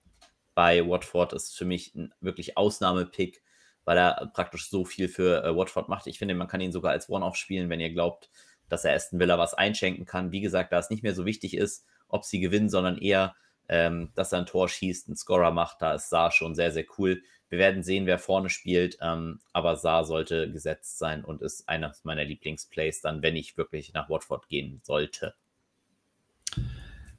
bei 0.54 0.86
Watford 0.86 1.32
ist 1.32 1.56
für 1.56 1.64
mich 1.64 1.94
ein 1.94 2.12
wirklich 2.20 2.56
Ausnahmepick, 2.56 3.42
weil 3.84 3.98
er 3.98 4.30
praktisch 4.34 4.68
so 4.68 4.84
viel 4.84 5.08
für 5.08 5.44
äh, 5.44 5.56
Watford 5.56 5.88
macht. 5.88 6.06
Ich 6.06 6.18
finde, 6.18 6.34
man 6.34 6.48
kann 6.48 6.60
ihn 6.60 6.72
sogar 6.72 6.92
als 6.92 7.08
One-Off 7.08 7.36
spielen, 7.36 7.70
wenn 7.70 7.80
ihr 7.80 7.92
glaubt, 7.92 8.30
dass 8.68 8.84
er 8.84 8.94
Aston 8.94 9.18
Villa 9.18 9.38
was 9.38 9.54
einschenken 9.54 10.04
kann. 10.04 10.32
Wie 10.32 10.40
gesagt, 10.40 10.72
da 10.72 10.78
es 10.78 10.90
nicht 10.90 11.02
mehr 11.02 11.14
so 11.14 11.24
wichtig 11.24 11.56
ist, 11.56 11.86
ob 12.10 12.24
sie 12.24 12.40
gewinnen, 12.40 12.68
sondern 12.68 12.98
eher, 12.98 13.34
ähm, 13.68 14.10
dass 14.14 14.32
er 14.32 14.40
ein 14.40 14.46
Tor 14.46 14.68
schießt, 14.68 15.08
einen 15.08 15.16
Scorer 15.16 15.50
macht. 15.50 15.80
Da 15.80 15.94
ist 15.94 16.10
Saar 16.10 16.30
schon 16.32 16.54
sehr, 16.54 16.72
sehr 16.72 16.84
cool. 16.98 17.22
Wir 17.48 17.58
werden 17.58 17.82
sehen, 17.82 18.06
wer 18.06 18.18
vorne 18.18 18.48
spielt, 18.48 18.98
ähm, 19.02 19.40
aber 19.52 19.76
Saar 19.76 20.04
sollte 20.04 20.50
gesetzt 20.52 20.98
sein 20.98 21.24
und 21.24 21.42
ist 21.42 21.68
einer 21.68 21.92
meiner 22.04 22.24
Lieblingsplays 22.24 23.00
dann, 23.00 23.22
wenn 23.22 23.36
ich 23.36 23.56
wirklich 23.56 23.92
nach 23.92 24.08
Watford 24.08 24.48
gehen 24.48 24.80
sollte. 24.84 25.34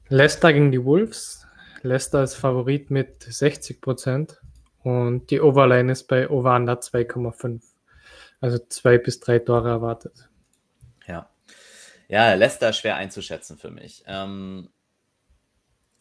Leicester 0.08 0.52
gegen 0.52 0.72
die 0.72 0.84
Wolves. 0.84 1.46
Leicester 1.82 2.22
ist 2.22 2.34
Favorit 2.34 2.90
mit 2.90 3.22
60 3.22 3.80
Prozent 3.80 4.40
und 4.82 5.30
die 5.30 5.40
Overline 5.40 5.92
ist 5.92 6.04
bei 6.04 6.28
Over 6.28 6.56
Under 6.56 6.74
2,5. 6.74 7.60
Also 8.40 8.58
zwei 8.58 8.98
bis 8.98 9.20
drei 9.20 9.38
Tore 9.38 9.68
erwartet. 9.68 10.28
Ja. 11.06 11.30
Ja, 12.08 12.34
Leicester 12.34 12.72
schwer 12.72 12.96
einzuschätzen 12.96 13.56
für 13.56 13.70
mich. 13.70 14.02
Ähm, 14.06 14.68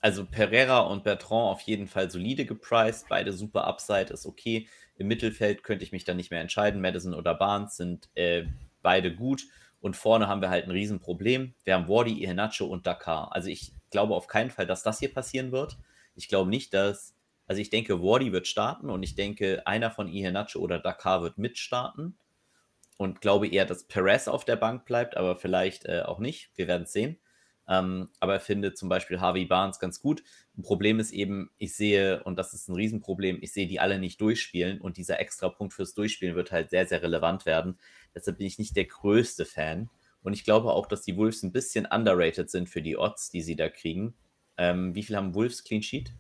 also 0.02 0.26
Pereira 0.26 0.80
und 0.80 1.04
Bertrand 1.04 1.52
auf 1.52 1.62
jeden 1.62 1.88
Fall 1.88 2.10
solide 2.10 2.46
gepriced, 2.46 3.06
beide 3.08 3.32
super 3.32 3.66
Upside, 3.66 4.12
ist 4.12 4.26
okay. 4.26 4.68
Im 4.98 5.08
Mittelfeld 5.08 5.64
könnte 5.64 5.86
ich 5.86 5.92
mich 5.92 6.04
dann 6.04 6.18
nicht 6.18 6.32
mehr 6.32 6.42
entscheiden. 6.42 6.82
Madison 6.82 7.14
oder 7.14 7.36
Barnes 7.36 7.78
sind 7.78 8.10
äh, 8.16 8.46
beide 8.82 9.16
gut. 9.16 9.44
Und 9.80 9.96
vorne 9.96 10.28
haben 10.28 10.42
wir 10.42 10.50
halt 10.50 10.66
ein 10.66 10.72
Riesenproblem. 10.72 11.54
Wir 11.64 11.74
haben 11.74 11.88
Wardy, 11.88 12.14
Iheanacho 12.14 12.66
und 12.66 12.86
Dakar. 12.86 13.32
Also 13.34 13.50
ich 13.50 13.74
glaube 13.90 14.16
auf 14.16 14.28
keinen 14.28 14.52
Fall, 14.52 14.68
dass 14.68 14.84
das 14.84 15.00
hier 15.00 15.14
passieren 15.14 15.52
wird. 15.52 15.78
Ich 16.16 16.28
glaube 16.28 16.50
nicht, 16.50 16.74
dass, 16.74 17.16
also 17.48 17.62
ich 17.62 17.70
denke, 17.70 18.02
Wardy 18.02 18.32
wird 18.32 18.48
starten 18.48 18.90
und 18.90 19.02
ich 19.04 19.16
denke, 19.16 19.66
einer 19.66 19.92
von 19.92 20.08
Iheanacho 20.08 20.60
oder 20.60 20.80
Dakar 20.80 21.22
wird 21.24 21.38
mitstarten. 21.38 22.18
Und 22.98 23.22
glaube 23.22 23.48
eher, 23.48 23.66
dass 23.66 23.86
Perez 23.86 24.28
auf 24.28 24.46
der 24.46 24.56
Bank 24.56 24.86
bleibt, 24.86 25.18
aber 25.18 25.36
vielleicht 25.36 25.86
äh, 25.86 26.04
auch 26.06 26.20
nicht. 26.20 26.52
Wir 26.56 26.68
werden 26.68 26.84
es 26.84 26.94
sehen. 26.94 27.18
Ähm, 27.68 28.10
aber 28.20 28.34
er 28.34 28.40
findet 28.40 28.78
zum 28.78 28.90
Beispiel 28.90 29.20
Harvey 29.20 29.46
Barnes 29.46 29.80
ganz 29.80 30.00
gut. 30.00 30.24
Ein 30.58 30.64
Problem 30.64 31.00
ist 31.00 31.12
eben, 31.12 31.52
ich 31.58 31.76
sehe, 31.76 32.24
und 32.24 32.38
das 32.38 32.54
ist 32.54 32.68
ein 32.68 32.76
Riesenproblem, 32.76 33.40
ich 33.42 33.54
sehe 33.54 33.68
die 33.68 33.80
alle 33.80 34.00
nicht 34.00 34.20
durchspielen 34.20 34.82
und 34.82 34.98
dieser 34.98 35.20
extra 35.20 35.50
Punkt 35.50 35.74
fürs 35.74 35.94
Durchspielen 35.94 36.36
wird 36.36 36.52
halt 36.52 36.70
sehr, 36.70 36.86
sehr 36.86 37.02
relevant 37.02 37.46
werden. 37.46 37.78
Deshalb 38.14 38.38
bin 38.38 38.48
ich 38.48 38.60
nicht 38.60 38.76
der 38.76 38.86
größte 38.86 39.46
Fan. 39.46 39.90
Und 40.24 40.34
ich 40.34 40.44
glaube 40.44 40.72
auch, 40.72 40.86
dass 40.86 41.02
die 41.02 41.18
Wolves 41.18 41.44
ein 41.44 41.52
bisschen 41.52 41.86
underrated 41.86 42.50
sind 42.50 42.70
für 42.70 42.82
die 42.82 42.98
Odds, 42.98 43.32
die 43.32 43.42
sie 43.42 43.56
da 43.56 43.70
kriegen. 43.70 44.14
Ähm, 44.58 44.94
wie 44.94 45.04
viel 45.04 45.16
haben 45.16 45.34
Wolves 45.34 45.64
Clean 45.64 45.82
Sheet? 45.82 46.14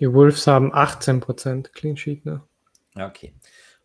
Die 0.00 0.12
Wolves 0.12 0.46
haben 0.46 0.72
18% 0.72 1.72
Clean 1.72 1.96
Sheet, 1.96 2.24
ne? 2.24 2.42
Okay. 2.94 3.34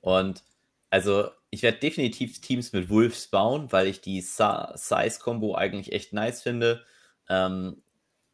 Und 0.02 0.44
also 0.90 1.30
ich 1.52 1.64
werde 1.64 1.80
definitiv 1.80 2.40
Teams 2.42 2.72
mit 2.74 2.90
Wolves 2.90 3.28
bauen, 3.30 3.72
weil 3.72 3.88
ich 3.88 4.02
die 4.02 4.22
Size-Kombo 4.22 5.56
eigentlich 5.56 5.92
echt 5.92 6.14
nice 6.14 6.42
finde. 6.42 6.86
Ähm, 7.30 7.84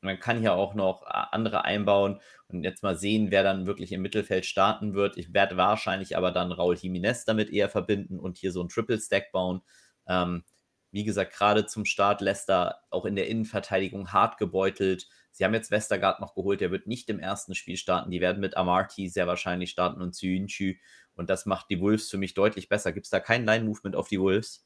man 0.01 0.19
kann 0.19 0.39
hier 0.39 0.53
auch 0.53 0.75
noch 0.75 1.03
andere 1.05 1.65
einbauen 1.65 2.21
und 2.47 2.63
jetzt 2.63 2.83
mal 2.83 2.95
sehen, 2.95 3.31
wer 3.31 3.43
dann 3.43 3.65
wirklich 3.65 3.91
im 3.91 4.03
Mittelfeld 4.03 4.45
starten 4.45 4.93
wird. 4.93 5.17
Ich 5.17 5.33
werde 5.33 5.57
wahrscheinlich 5.57 6.15
aber 6.15 6.31
dann 6.31 6.51
Raul 6.51 6.75
Jiménez 6.75 7.25
damit 7.25 7.49
eher 7.49 7.69
verbinden 7.69 8.19
und 8.19 8.37
hier 8.37 8.51
so 8.51 8.61
ein 8.61 8.69
Triple-Stack 8.69 9.31
bauen. 9.31 9.61
Ähm, 10.07 10.43
wie 10.91 11.03
gesagt, 11.03 11.33
gerade 11.33 11.65
zum 11.65 11.85
Start 11.85 12.21
Leicester 12.21 12.81
auch 12.91 13.05
in 13.05 13.15
der 13.15 13.27
Innenverteidigung 13.27 14.13
hart 14.13 14.37
gebeutelt. 14.37 15.07
Sie 15.31 15.43
haben 15.43 15.53
jetzt 15.53 15.71
Westergaard 15.71 16.19
noch 16.21 16.35
geholt, 16.35 16.61
der 16.61 16.71
wird 16.71 16.87
nicht 16.87 17.09
im 17.09 17.19
ersten 17.19 17.55
Spiel 17.55 17.77
starten. 17.77 18.11
Die 18.11 18.21
werden 18.21 18.39
mit 18.39 18.55
Amarty 18.55 19.09
sehr 19.09 19.27
wahrscheinlich 19.27 19.71
starten 19.71 20.01
und 20.01 20.13
Züinchü. 20.15 20.75
Und 21.17 21.29
das 21.29 21.45
macht 21.45 21.69
die 21.69 21.81
Wolves 21.81 22.09
für 22.09 22.17
mich 22.17 22.33
deutlich 22.33 22.69
besser. 22.69 22.93
Gibt 22.93 23.07
es 23.07 23.09
da 23.09 23.19
kein 23.19 23.45
Line-Movement 23.45 23.95
auf 23.95 24.07
die 24.07 24.19
Wolves? 24.19 24.65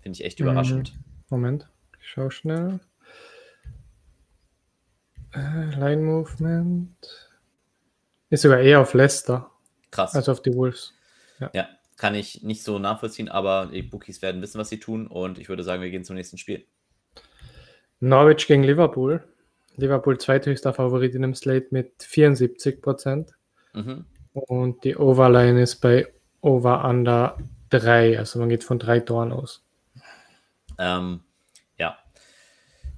Finde 0.00 0.16
ich 0.16 0.24
echt 0.24 0.38
mhm. 0.38 0.46
überraschend. 0.46 0.98
Moment, 1.30 1.68
ich 1.98 2.08
schau 2.08 2.30
schnell. 2.30 2.80
Äh, 5.32 5.74
Line-Movement 5.76 7.30
ist 8.30 8.42
sogar 8.42 8.60
eher 8.60 8.80
auf 8.80 8.94
Leicester. 8.94 9.50
Krass. 9.90 10.14
Als 10.14 10.28
auf 10.28 10.42
die 10.42 10.54
Wolves. 10.54 10.94
Ja. 11.40 11.50
ja, 11.52 11.68
kann 11.96 12.14
ich 12.14 12.42
nicht 12.42 12.62
so 12.62 12.78
nachvollziehen, 12.78 13.28
aber 13.28 13.70
die 13.72 13.82
Bookies 13.82 14.22
werden 14.22 14.42
wissen, 14.42 14.58
was 14.58 14.68
sie 14.68 14.78
tun. 14.78 15.06
Und 15.06 15.38
ich 15.38 15.48
würde 15.48 15.64
sagen, 15.64 15.82
wir 15.82 15.90
gehen 15.90 16.04
zum 16.04 16.16
nächsten 16.16 16.38
Spiel. 16.38 16.64
Norwich 18.00 18.46
gegen 18.46 18.62
Liverpool. 18.62 19.24
Liverpool 19.76 20.18
zweithöchster 20.18 20.74
Favorit 20.74 21.14
in 21.14 21.22
dem 21.22 21.34
Slate 21.34 21.68
mit 21.70 22.02
74 22.02 22.80
Prozent. 22.82 23.32
Mhm. 23.72 24.04
Und 24.32 24.84
die 24.84 24.96
Overline 24.96 25.60
ist 25.60 25.76
bei 25.76 26.12
Over 26.40 26.84
Under 26.84 27.38
3. 27.70 28.18
Also 28.18 28.38
man 28.38 28.48
geht 28.48 28.64
von 28.64 28.78
drei 28.78 29.00
Toren 29.00 29.32
aus. 29.32 29.64
Ähm, 30.78 31.20
ja. 31.76 31.98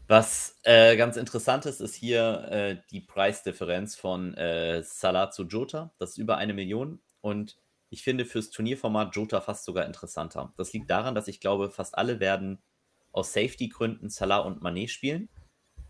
Was 0.08 0.58
äh, 0.62 0.96
ganz 0.96 1.16
interessant 1.16 1.66
ist, 1.66 1.80
ist 1.80 1.94
hier 1.94 2.48
äh, 2.50 2.76
die 2.90 3.00
Preisdifferenz 3.00 3.96
von 3.96 4.34
äh, 4.34 4.82
Salah 4.82 5.30
zu 5.30 5.44
Jota. 5.44 5.92
Das 5.98 6.10
ist 6.10 6.18
über 6.18 6.36
eine 6.36 6.52
Million. 6.52 7.00
Und 7.20 7.56
ich 7.88 8.02
finde 8.02 8.24
fürs 8.24 8.50
Turnierformat 8.50 9.14
Jota 9.14 9.40
fast 9.40 9.64
sogar 9.64 9.86
interessanter. 9.86 10.52
Das 10.56 10.72
liegt 10.72 10.90
daran, 10.90 11.14
dass 11.14 11.28
ich 11.28 11.40
glaube, 11.40 11.70
fast 11.70 11.96
alle 11.96 12.20
werden 12.20 12.62
aus 13.10 13.32
Safety-Gründen 13.32 14.08
Salah 14.10 14.38
und 14.38 14.62
Manet 14.62 14.90
spielen 14.90 15.28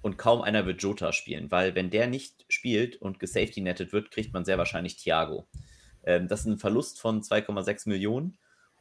und 0.03 0.19
kaum 0.19 0.43
einer 0.43 0.67
wird 0.67 0.83
Jota 0.83 1.13
spielen, 1.13 1.51
weil 1.51 1.75
wenn 1.75 1.91
der 1.91 2.09
nicht 2.09 2.45
spielt 2.49 2.97
und 2.97 3.21
gesafety-nettet 3.21 3.93
wird, 3.93 4.11
kriegt 4.11 4.33
man 4.33 4.45
sehr 4.45 4.59
wahrscheinlich 4.59 4.97
Thiago. 4.97 5.47
Ähm, 6.05 6.29
das 6.29 6.41
ist 6.41 6.47
ein 6.47 6.59
Verlust 6.59 7.01
von 7.01 7.23
2,6 7.23 7.89
Millionen 7.89 8.37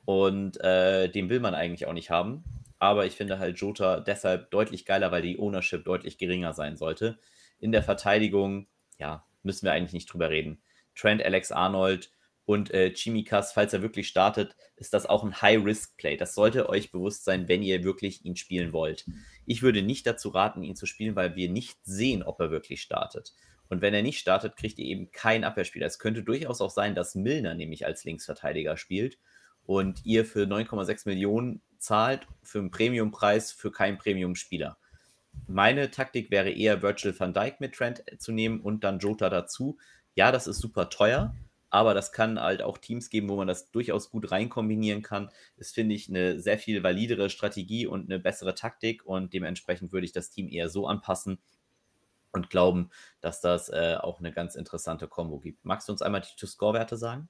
und 0.05 0.59
äh, 0.61 1.09
den 1.09 1.29
will 1.29 1.39
man 1.39 1.55
eigentlich 1.55 1.85
auch 1.85 1.93
nicht 1.93 2.09
haben. 2.09 2.43
Aber 2.79 3.05
ich 3.05 3.15
finde 3.15 3.37
halt 3.37 3.59
Jota 3.59 3.99
deshalb 3.99 4.49
deutlich 4.49 4.85
geiler, 4.85 5.11
weil 5.11 5.21
die 5.21 5.37
Ownership 5.37 5.85
deutlich 5.85 6.17
geringer 6.17 6.53
sein 6.53 6.77
sollte. 6.77 7.19
In 7.59 7.71
der 7.71 7.83
Verteidigung, 7.83 8.65
ja, 8.97 9.23
müssen 9.43 9.65
wir 9.65 9.71
eigentlich 9.73 9.93
nicht 9.93 10.11
drüber 10.11 10.31
reden. 10.31 10.61
Trent 10.95 11.23
Alex 11.23 11.51
Arnold 11.51 12.11
und 12.51 12.73
äh, 12.73 12.91
Chimikas, 12.91 13.53
falls 13.53 13.71
er 13.71 13.81
wirklich 13.81 14.09
startet, 14.09 14.57
ist 14.75 14.93
das 14.93 15.05
auch 15.05 15.23
ein 15.23 15.41
High-Risk-Play. 15.41 16.17
Das 16.17 16.35
sollte 16.35 16.67
euch 16.67 16.91
bewusst 16.91 17.23
sein, 17.23 17.47
wenn 17.47 17.63
ihr 17.63 17.85
wirklich 17.85 18.25
ihn 18.25 18.35
spielen 18.35 18.73
wollt. 18.73 19.05
Ich 19.45 19.61
würde 19.61 19.81
nicht 19.81 20.05
dazu 20.05 20.27
raten, 20.27 20.61
ihn 20.61 20.75
zu 20.75 20.85
spielen, 20.85 21.15
weil 21.15 21.37
wir 21.37 21.47
nicht 21.47 21.77
sehen, 21.83 22.23
ob 22.23 22.41
er 22.41 22.51
wirklich 22.51 22.81
startet. 22.81 23.33
Und 23.69 23.81
wenn 23.81 23.93
er 23.93 24.01
nicht 24.01 24.19
startet, 24.19 24.57
kriegt 24.57 24.79
ihr 24.79 24.85
eben 24.87 25.11
keinen 25.13 25.45
Abwehrspieler. 25.45 25.85
Es 25.85 25.97
könnte 25.97 26.23
durchaus 26.23 26.59
auch 26.59 26.71
sein, 26.71 26.93
dass 26.93 27.15
Milner 27.15 27.55
nämlich 27.55 27.85
als 27.85 28.03
Linksverteidiger 28.03 28.75
spielt 28.75 29.17
und 29.65 30.05
ihr 30.05 30.25
für 30.25 30.43
9,6 30.43 31.07
Millionen 31.07 31.61
zahlt 31.77 32.27
für 32.43 32.59
einen 32.59 32.69
Premiumpreis 32.69 33.53
für 33.53 33.71
keinen 33.71 33.97
Premium-Spieler. 33.97 34.77
Meine 35.47 35.89
Taktik 35.89 36.31
wäre 36.31 36.51
eher 36.51 36.81
Virgil 36.81 37.17
van 37.17 37.33
Dijk 37.33 37.61
mit 37.61 37.75
Trent 37.75 38.03
zu 38.19 38.33
nehmen 38.33 38.59
und 38.59 38.83
dann 38.83 38.99
Jota 38.99 39.29
dazu. 39.29 39.77
Ja, 40.15 40.33
das 40.33 40.47
ist 40.47 40.59
super 40.59 40.89
teuer, 40.89 41.33
aber 41.71 41.93
das 41.93 42.11
kann 42.11 42.39
halt 42.39 42.61
auch 42.61 42.77
Teams 42.77 43.09
geben, 43.09 43.29
wo 43.29 43.37
man 43.37 43.47
das 43.47 43.71
durchaus 43.71 44.11
gut 44.11 44.29
reinkombinieren 44.31 45.01
kann. 45.01 45.31
Das 45.57 45.71
finde 45.71 45.95
ich 45.95 46.09
eine 46.09 46.39
sehr 46.39 46.59
viel 46.59 46.83
validere 46.83 47.29
Strategie 47.29 47.87
und 47.87 48.11
eine 48.11 48.19
bessere 48.19 48.53
Taktik 48.53 49.05
und 49.05 49.33
dementsprechend 49.33 49.91
würde 49.93 50.05
ich 50.05 50.11
das 50.11 50.29
Team 50.29 50.49
eher 50.49 50.69
so 50.69 50.85
anpassen 50.85 51.39
und 52.33 52.49
glauben, 52.49 52.89
dass 53.21 53.41
das 53.41 53.69
äh, 53.69 53.95
auch 53.99 54.19
eine 54.19 54.31
ganz 54.31 54.55
interessante 54.55 55.07
Kombo 55.07 55.39
gibt. 55.39 55.65
Magst 55.65 55.87
du 55.87 55.93
uns 55.93 56.01
einmal 56.01 56.21
die 56.21 56.35
To-Score-Werte 56.37 56.97
sagen? 56.97 57.29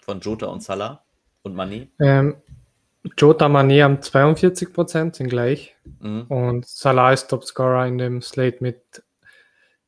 Von 0.00 0.20
Jota 0.20 0.46
und 0.46 0.62
Salah 0.62 1.04
und 1.42 1.54
Mané? 1.54 1.88
Ähm, 2.00 2.36
Jota 3.16 3.46
Mané 3.46 3.82
haben 3.82 4.02
42 4.02 4.72
Prozent, 4.72 5.16
sind 5.16 5.28
gleich. 5.28 5.76
Mhm. 6.00 6.22
Und 6.22 6.66
Salah 6.66 7.12
ist 7.12 7.28
Topscorer 7.28 7.86
in 7.86 7.98
dem 7.98 8.22
Slate 8.22 8.58
mit 8.60 9.02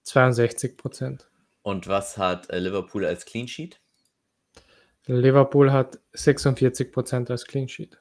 62 0.02 0.76
Prozent. 0.76 1.28
Und 1.64 1.88
was 1.88 2.18
hat 2.18 2.50
äh, 2.50 2.58
Liverpool 2.58 3.06
als 3.06 3.24
Clean 3.24 3.48
Sheet? 3.48 3.80
Liverpool 5.06 5.72
hat 5.72 5.98
46% 6.14 7.30
als 7.30 7.46
Clean 7.46 7.66
Sheet. 7.66 7.98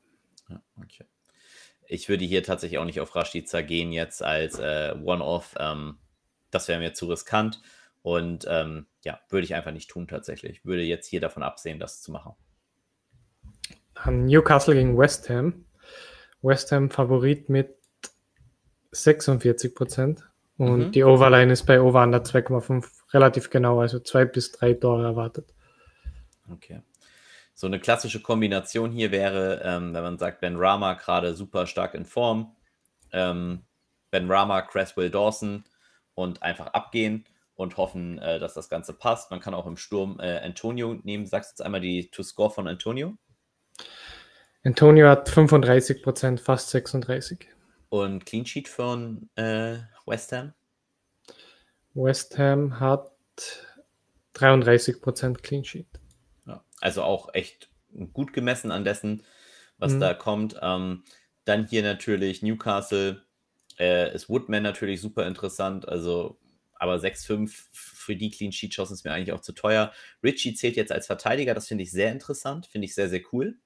Ja, 0.49 0.61
okay. 0.77 1.05
Ich 1.87 2.09
würde 2.09 2.25
hier 2.25 2.43
tatsächlich 2.43 2.77
auch 2.77 2.85
nicht 2.85 2.99
auf 2.99 3.15
Rashica 3.15 3.61
gehen 3.61 3.93
jetzt 3.93 4.21
als 4.21 4.59
äh, 4.59 4.93
One-Off. 5.01 5.55
Ähm, 5.57 5.97
das 6.51 6.67
wäre 6.67 6.79
mir 6.79 6.93
zu 6.93 7.07
riskant. 7.07 7.61
Und 8.01 8.45
ähm, 8.49 8.87
ja, 9.05 9.21
würde 9.29 9.45
ich 9.45 9.55
einfach 9.55 9.71
nicht 9.71 9.89
tun 9.89 10.09
tatsächlich. 10.09 10.65
Würde 10.65 10.83
jetzt 10.83 11.07
hier 11.07 11.21
davon 11.21 11.41
absehen, 11.41 11.79
das 11.79 12.01
zu 12.01 12.11
machen. 12.11 12.33
Newcastle 14.05 14.73
gegen 14.73 14.97
West 14.97 15.29
Ham. 15.29 15.65
West 16.41 16.73
Ham 16.73 16.89
Favorit 16.89 17.47
mit 17.47 17.77
46 18.91 19.73
Prozent. 19.73 20.27
Und 20.57 20.79
mhm. 20.79 20.91
die 20.91 21.03
Overline 21.03 21.51
ist 21.51 21.65
bei 21.65 21.81
Over 21.81 22.03
Under 22.03 22.19
2,5 22.19 22.85
relativ 23.13 23.49
genau, 23.49 23.79
also 23.79 23.99
zwei 23.99 24.25
bis 24.25 24.51
drei 24.51 24.73
Tore 24.73 25.03
erwartet. 25.03 25.53
Okay. 26.51 26.81
So 27.55 27.67
eine 27.67 27.79
klassische 27.79 28.21
Kombination 28.21 28.91
hier 28.91 29.11
wäre, 29.11 29.61
ähm, 29.63 29.93
wenn 29.93 30.03
man 30.03 30.17
sagt, 30.17 30.41
Ben 30.41 30.57
Rama 30.57 30.93
gerade 30.93 31.33
super 31.33 31.67
stark 31.67 31.93
in 31.93 32.05
Form, 32.05 32.55
ähm, 33.11 33.63
Ben 34.11 34.29
Rama, 34.29 34.61
Cresswell 34.61 35.09
Dawson 35.09 35.63
und 36.15 36.43
einfach 36.43 36.67
abgehen 36.67 37.25
und 37.55 37.77
hoffen, 37.77 38.19
äh, 38.19 38.39
dass 38.39 38.53
das 38.53 38.69
Ganze 38.69 38.93
passt. 38.93 39.31
Man 39.31 39.39
kann 39.39 39.53
auch 39.53 39.67
im 39.67 39.77
Sturm 39.77 40.19
äh, 40.19 40.39
Antonio 40.39 40.95
nehmen. 41.03 41.25
Sagst 41.25 41.51
du 41.51 41.53
jetzt 41.53 41.65
einmal 41.65 41.81
die 41.81 42.09
To-Score 42.09 42.49
von 42.49 42.67
Antonio? 42.67 43.15
Antonio 44.63 45.07
hat 45.07 45.29
35 45.29 46.01
Prozent, 46.01 46.39
fast 46.39 46.69
36. 46.69 47.52
Und 47.93 48.25
Clean 48.25 48.43
Sheet 48.43 48.67
von 48.67 49.29
äh, 49.35 49.77
West 50.07 50.31
Ham? 50.31 50.53
West 51.93 52.39
Ham 52.39 52.79
hat 52.79 53.11
33 54.33 54.99
Prozent 54.99 55.43
Clean 55.43 55.63
Sheet. 55.63 55.85
Ja, 56.47 56.65
also 56.81 57.03
auch 57.03 57.31
echt 57.35 57.69
gut 58.11 58.33
gemessen 58.33 58.71
an 58.71 58.83
dessen, 58.83 59.21
was 59.77 59.93
mhm. 59.93 59.99
da 59.99 60.15
kommt. 60.15 60.55
Ähm, 60.59 61.03
dann 61.45 61.67
hier 61.67 61.83
natürlich 61.83 62.41
Newcastle. 62.41 63.21
Äh, 63.77 64.15
ist 64.15 64.27
Woodman 64.27 64.63
natürlich 64.63 64.99
super 64.99 65.27
interessant. 65.27 65.87
Also 65.87 66.39
aber 66.73 66.95
6-5 66.95 67.51
für 67.73 68.15
die 68.15 68.31
Clean 68.31 68.51
Sheet 68.51 68.73
Chancen 68.73 68.93
ist 68.93 69.05
mir 69.05 69.11
eigentlich 69.11 69.33
auch 69.33 69.41
zu 69.41 69.53
teuer. 69.53 69.93
Richie 70.23 70.55
zählt 70.55 70.77
jetzt 70.77 70.91
als 70.91 71.05
Verteidiger, 71.05 71.53
das 71.53 71.67
finde 71.67 71.83
ich 71.83 71.91
sehr 71.91 72.11
interessant, 72.11 72.65
finde 72.65 72.85
ich 72.85 72.95
sehr, 72.95 73.09
sehr 73.09 73.21
cool. 73.31 73.59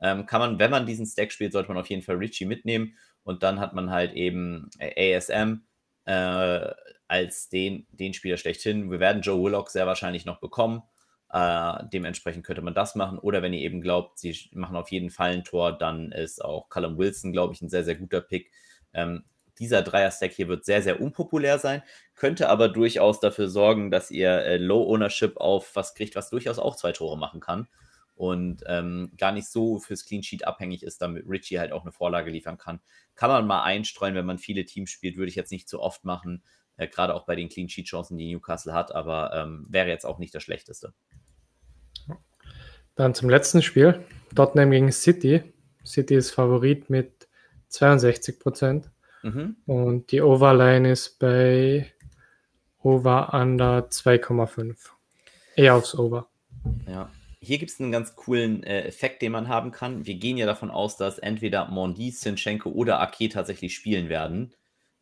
Ähm, 0.00 0.24
kann 0.24 0.40
man, 0.40 0.58
wenn 0.58 0.70
man 0.70 0.86
diesen 0.86 1.06
Stack 1.06 1.30
spielt, 1.30 1.52
sollte 1.52 1.68
man 1.68 1.76
auf 1.76 1.90
jeden 1.90 2.02
Fall 2.02 2.16
Richie 2.16 2.46
mitnehmen 2.46 2.96
und 3.24 3.42
dann 3.42 3.60
hat 3.60 3.74
man 3.74 3.90
halt 3.90 4.12
eben 4.14 4.70
ASM 4.78 5.62
äh, 6.04 6.70
als 7.08 7.48
den, 7.48 7.86
den 7.92 8.14
Spieler 8.14 8.36
schlechthin. 8.36 8.90
Wir 8.90 9.00
werden 9.00 9.22
Joe 9.22 9.42
Willock 9.42 9.70
sehr 9.70 9.86
wahrscheinlich 9.86 10.24
noch 10.24 10.40
bekommen. 10.40 10.82
Äh, 11.30 11.84
dementsprechend 11.92 12.44
könnte 12.44 12.62
man 12.62 12.74
das 12.74 12.94
machen. 12.94 13.18
Oder 13.18 13.42
wenn 13.42 13.52
ihr 13.52 13.60
eben 13.60 13.80
glaubt, 13.80 14.18
sie 14.18 14.36
machen 14.52 14.76
auf 14.76 14.90
jeden 14.90 15.10
Fall 15.10 15.32
ein 15.32 15.44
Tor, 15.44 15.76
dann 15.76 16.12
ist 16.12 16.44
auch 16.44 16.68
Callum 16.68 16.98
Wilson, 16.98 17.32
glaube 17.32 17.54
ich, 17.54 17.62
ein 17.62 17.68
sehr, 17.68 17.84
sehr 17.84 17.96
guter 17.96 18.20
Pick. 18.20 18.50
Ähm, 18.92 19.24
dieser 19.58 19.82
Dreier-Stack 19.82 20.32
hier 20.32 20.48
wird 20.48 20.64
sehr, 20.64 20.82
sehr 20.82 21.00
unpopulär 21.00 21.58
sein, 21.58 21.82
könnte 22.14 22.48
aber 22.48 22.68
durchaus 22.68 23.20
dafür 23.20 23.48
sorgen, 23.48 23.90
dass 23.90 24.10
ihr 24.10 24.30
äh, 24.30 24.56
Low 24.56 24.82
Ownership 24.82 25.36
auf 25.36 25.76
was 25.76 25.94
kriegt, 25.94 26.16
was 26.16 26.30
durchaus 26.30 26.58
auch 26.58 26.76
zwei 26.76 26.92
Tore 26.92 27.18
machen 27.18 27.40
kann 27.40 27.68
und 28.22 28.62
ähm, 28.68 29.10
gar 29.18 29.32
nicht 29.32 29.48
so 29.48 29.80
fürs 29.80 30.04
Clean 30.04 30.22
Sheet 30.22 30.46
abhängig 30.46 30.84
ist, 30.84 31.02
damit 31.02 31.28
Richie 31.28 31.58
halt 31.58 31.72
auch 31.72 31.82
eine 31.82 31.90
Vorlage 31.90 32.30
liefern 32.30 32.56
kann. 32.56 32.78
Kann 33.16 33.30
man 33.30 33.48
mal 33.48 33.64
einstreuen, 33.64 34.14
wenn 34.14 34.24
man 34.24 34.38
viele 34.38 34.64
Teams 34.64 34.90
spielt, 34.90 35.16
würde 35.16 35.28
ich 35.28 35.34
jetzt 35.34 35.50
nicht 35.50 35.68
zu 35.68 35.78
so 35.78 35.82
oft 35.82 36.04
machen, 36.04 36.44
äh, 36.76 36.86
gerade 36.86 37.16
auch 37.16 37.26
bei 37.26 37.34
den 37.34 37.48
Clean 37.48 37.68
Sheet 37.68 37.86
Chancen, 37.88 38.16
die 38.16 38.32
Newcastle 38.32 38.74
hat, 38.74 38.94
aber 38.94 39.32
ähm, 39.34 39.66
wäre 39.68 39.88
jetzt 39.88 40.06
auch 40.06 40.20
nicht 40.20 40.32
das 40.36 40.44
Schlechteste. 40.44 40.94
Dann 42.94 43.12
zum 43.12 43.28
letzten 43.28 43.60
Spiel, 43.60 44.04
Tottenham 44.36 44.70
gegen 44.70 44.92
City. 44.92 45.42
City 45.84 46.14
ist 46.14 46.30
Favorit 46.30 46.90
mit 46.90 47.26
62 47.70 48.38
Prozent. 48.38 48.88
Mhm. 49.24 49.56
Und 49.66 50.12
die 50.12 50.20
Overline 50.20 50.92
ist 50.92 51.18
bei 51.18 51.92
Over 52.84 53.34
Under 53.34 53.88
2,5. 53.88 54.76
Eher 55.56 55.74
aufs 55.74 55.96
Over. 55.96 56.28
Ja. 56.86 57.10
Hier 57.44 57.58
gibt 57.58 57.72
es 57.72 57.80
einen 57.80 57.90
ganz 57.90 58.14
coolen 58.14 58.62
äh, 58.62 58.82
Effekt, 58.82 59.20
den 59.20 59.32
man 59.32 59.48
haben 59.48 59.72
kann. 59.72 60.06
Wir 60.06 60.14
gehen 60.14 60.36
ja 60.36 60.46
davon 60.46 60.70
aus, 60.70 60.96
dass 60.96 61.18
entweder 61.18 61.66
Mondi, 61.66 62.12
Sinchenko 62.12 62.70
oder 62.70 63.00
Ake 63.00 63.28
tatsächlich 63.28 63.74
spielen 63.74 64.08
werden. 64.08 64.54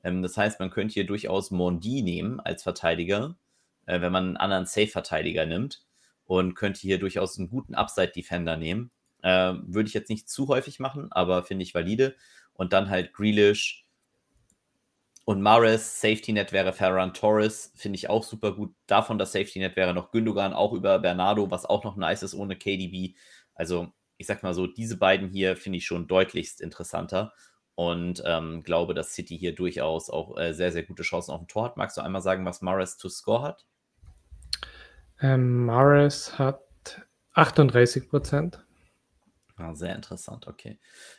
Ähm, 0.03 0.23
das 0.23 0.39
heißt, 0.39 0.59
man 0.59 0.71
könnte 0.71 0.95
hier 0.95 1.07
durchaus 1.07 1.51
Mondi 1.51 2.01
nehmen 2.01 2.41
als 2.41 2.63
Verteidiger, 2.63 3.37
äh, 3.85 4.01
wenn 4.01 4.11
man 4.11 4.25
einen 4.25 4.37
anderen 4.39 4.65
Safe-Verteidiger 4.65 5.45
nimmt 5.45 5.85
und 6.25 6.55
könnte 6.55 6.81
hier 6.81 6.99
durchaus 6.99 7.39
einen 7.39 7.51
guten 7.51 7.75
Upside-Defender 7.75 8.57
nehmen. 8.57 8.91
Äh, 9.23 9.53
Würde 9.67 9.89
ich 9.89 9.95
jetzt 9.95 10.09
nicht 10.09 10.31
zu 10.31 10.49
häufig 10.49 10.81
machen, 10.81 11.13
aber 11.13 11.45
finde 11.45 11.65
ich 11.65 11.75
valide. 11.75 12.17
Und 12.55 12.73
dann 12.73 12.89
halt 12.89 13.13
Grealish, 13.13 13.85
und 15.25 15.43
Mares, 15.43 16.01
Safety 16.01 16.33
Net 16.33 16.53
wäre 16.53 16.73
Ferran 16.73 17.15
Torres, 17.15 17.73
finde 17.77 17.97
ich 17.97 18.09
auch 18.09 18.25
super 18.25 18.53
gut. 18.53 18.75
Davon 18.87 19.19
das 19.19 19.33
Safety 19.33 19.59
Net 19.59 19.77
wäre 19.77 19.95
noch 19.95 20.11
Gündogan, 20.11 20.53
auch 20.53 20.73
über 20.73 20.99
Bernardo, 20.99 21.51
was 21.51 21.67
auch 21.67 21.85
noch 21.85 21.97
nice 21.97 22.23
ist 22.23 22.35
ohne 22.35 22.57
KDB. 22.57 23.15
Also, 23.55 23.93
ich 24.17 24.27
sag 24.27 24.43
mal 24.43 24.55
so, 24.55 24.67
diese 24.67 24.97
beiden 24.97 25.29
hier 25.29 25.57
finde 25.57 25.79
ich 25.79 25.87
schon 25.87 26.09
deutlichst 26.09 26.61
interessanter 26.61 27.33
und 27.75 28.23
ähm, 28.27 28.63
glaube, 28.63 28.95
dass 28.95 29.15
City 29.15 29.39
hier 29.39 29.55
durchaus 29.55 30.11
auch 30.11 30.37
äh, 30.37 30.53
sehr, 30.53 30.73
sehr 30.73 30.83
gute 30.83 31.03
Chancen 31.03 31.33
auf 31.33 31.41
dem 31.41 31.49
Tor 31.49 31.65
hat. 31.65 31.77
Magst 31.77 31.97
du 31.97 32.03
einmal 32.03 32.23
sagen, 32.23 32.45
was 32.45 32.61
Mares 32.61 32.97
to 32.99 33.09
score 33.09 33.43
hat? 33.43 33.67
Ähm, 35.21 35.65
Mares 35.65 36.39
hat 36.39 36.61
38 37.35 38.09
Prozent. 38.09 38.65
Ah, 39.61 39.75
sehr 39.75 39.95
interessant, 39.95 40.47
okay. 40.47 40.79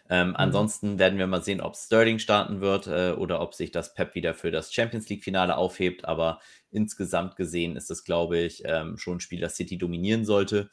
Ähm, 0.10 0.30
mhm. 0.30 0.36
Ansonsten 0.36 0.98
werden 0.98 1.20
wir 1.20 1.28
mal 1.28 1.44
sehen, 1.44 1.62
ob 1.62 1.76
Sterling 1.76 2.18
starten 2.18 2.60
wird 2.60 2.88
äh, 2.88 3.12
oder 3.12 3.40
ob 3.40 3.54
sich 3.54 3.72
das 3.72 3.94
Pep 3.94 4.16
wieder 4.16 4.34
für 4.34 4.50
das 4.50 4.74
Champions 4.74 5.08
League-Finale 5.10 5.56
aufhebt. 5.56 6.06
Aber 6.06 6.40
insgesamt 6.72 7.36
gesehen 7.36 7.76
ist 7.76 7.92
es, 7.92 8.04
glaube 8.04 8.40
ich, 8.40 8.64
ähm, 8.66 8.98
schon 8.98 9.18
ein 9.18 9.20
Spiel, 9.20 9.40
das 9.40 9.56
City 9.56 9.78
dominieren 9.78 10.26
sollte. 10.26 10.72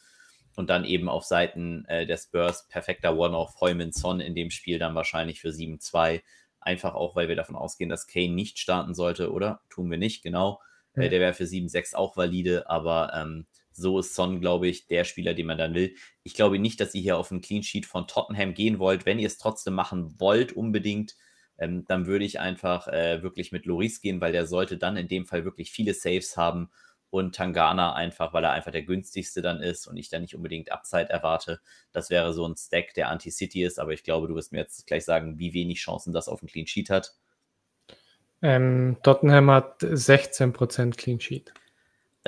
Und 0.56 0.70
dann 0.70 0.84
eben 0.84 1.10
auf 1.10 1.24
Seiten 1.24 1.84
äh, 1.84 2.06
der 2.06 2.16
Spurs 2.16 2.66
perfekter 2.68 3.16
One-Off 3.16 3.60
Heumann 3.60 3.92
Son 3.92 4.20
in 4.20 4.34
dem 4.34 4.50
Spiel 4.50 4.78
dann 4.78 4.94
wahrscheinlich 4.94 5.40
für 5.40 5.50
7-2. 5.50 6.22
Einfach 6.60 6.94
auch, 6.94 7.16
weil 7.16 7.28
wir 7.28 7.36
davon 7.36 7.54
ausgehen, 7.54 7.90
dass 7.90 8.06
Kane 8.06 8.32
nicht 8.34 8.58
starten 8.58 8.94
sollte, 8.94 9.30
oder? 9.30 9.60
Tun 9.68 9.90
wir 9.90 9.98
nicht, 9.98 10.22
genau. 10.22 10.60
Äh, 10.94 11.00
ja. 11.00 11.06
Äh, 11.06 11.10
der 11.10 11.20
wäre 11.20 11.34
für 11.34 11.44
7-6 11.44 11.94
auch 11.94 12.16
valide, 12.16 12.68
aber 12.70 13.12
ähm, 13.14 13.46
so 13.78 14.00
ist 14.00 14.14
Son, 14.14 14.40
glaube 14.40 14.68
ich, 14.68 14.86
der 14.86 15.04
Spieler, 15.04 15.34
den 15.34 15.46
man 15.46 15.58
dann 15.58 15.74
will. 15.74 15.94
Ich 16.22 16.34
glaube 16.34 16.58
nicht, 16.58 16.80
dass 16.80 16.94
ihr 16.94 17.02
hier 17.02 17.18
auf 17.18 17.30
einen 17.30 17.40
Clean 17.40 17.62
Sheet 17.62 17.86
von 17.86 18.06
Tottenham 18.06 18.54
gehen 18.54 18.78
wollt. 18.78 19.06
Wenn 19.06 19.18
ihr 19.18 19.26
es 19.26 19.38
trotzdem 19.38 19.74
machen 19.74 20.14
wollt, 20.18 20.52
unbedingt, 20.52 21.16
ähm, 21.58 21.84
dann 21.86 22.06
würde 22.06 22.24
ich 22.24 22.40
einfach 22.40 22.88
äh, 22.88 23.22
wirklich 23.22 23.52
mit 23.52 23.66
Loris 23.66 24.00
gehen, 24.00 24.20
weil 24.20 24.32
der 24.32 24.46
sollte 24.46 24.78
dann 24.78 24.96
in 24.96 25.08
dem 25.08 25.26
Fall 25.26 25.44
wirklich 25.44 25.70
viele 25.70 25.94
Saves 25.94 26.36
haben 26.36 26.70
und 27.10 27.34
Tangana 27.34 27.94
einfach, 27.94 28.32
weil 28.34 28.44
er 28.44 28.52
einfach 28.52 28.72
der 28.72 28.82
günstigste 28.82 29.40
dann 29.42 29.62
ist 29.62 29.86
und 29.86 29.96
ich 29.96 30.10
dann 30.10 30.22
nicht 30.22 30.34
unbedingt 30.34 30.70
Upside 30.70 31.08
erwarte. 31.08 31.60
Das 31.92 32.10
wäre 32.10 32.32
so 32.32 32.46
ein 32.46 32.56
Stack, 32.56 32.94
der 32.94 33.08
Anti-City 33.08 33.64
ist, 33.64 33.78
aber 33.78 33.92
ich 33.92 34.04
glaube, 34.04 34.28
du 34.28 34.34
wirst 34.34 34.52
mir 34.52 34.58
jetzt 34.58 34.86
gleich 34.86 35.04
sagen, 35.04 35.38
wie 35.38 35.54
wenig 35.54 35.78
Chancen 35.78 36.12
das 36.12 36.28
auf 36.28 36.42
einen 36.42 36.48
Clean 36.48 36.66
Sheet 36.66 36.90
hat. 36.90 37.14
Ähm, 38.42 38.98
Tottenham 39.02 39.50
hat 39.50 39.82
16% 39.82 40.96
Clean 40.96 41.18
Sheet. 41.18 41.52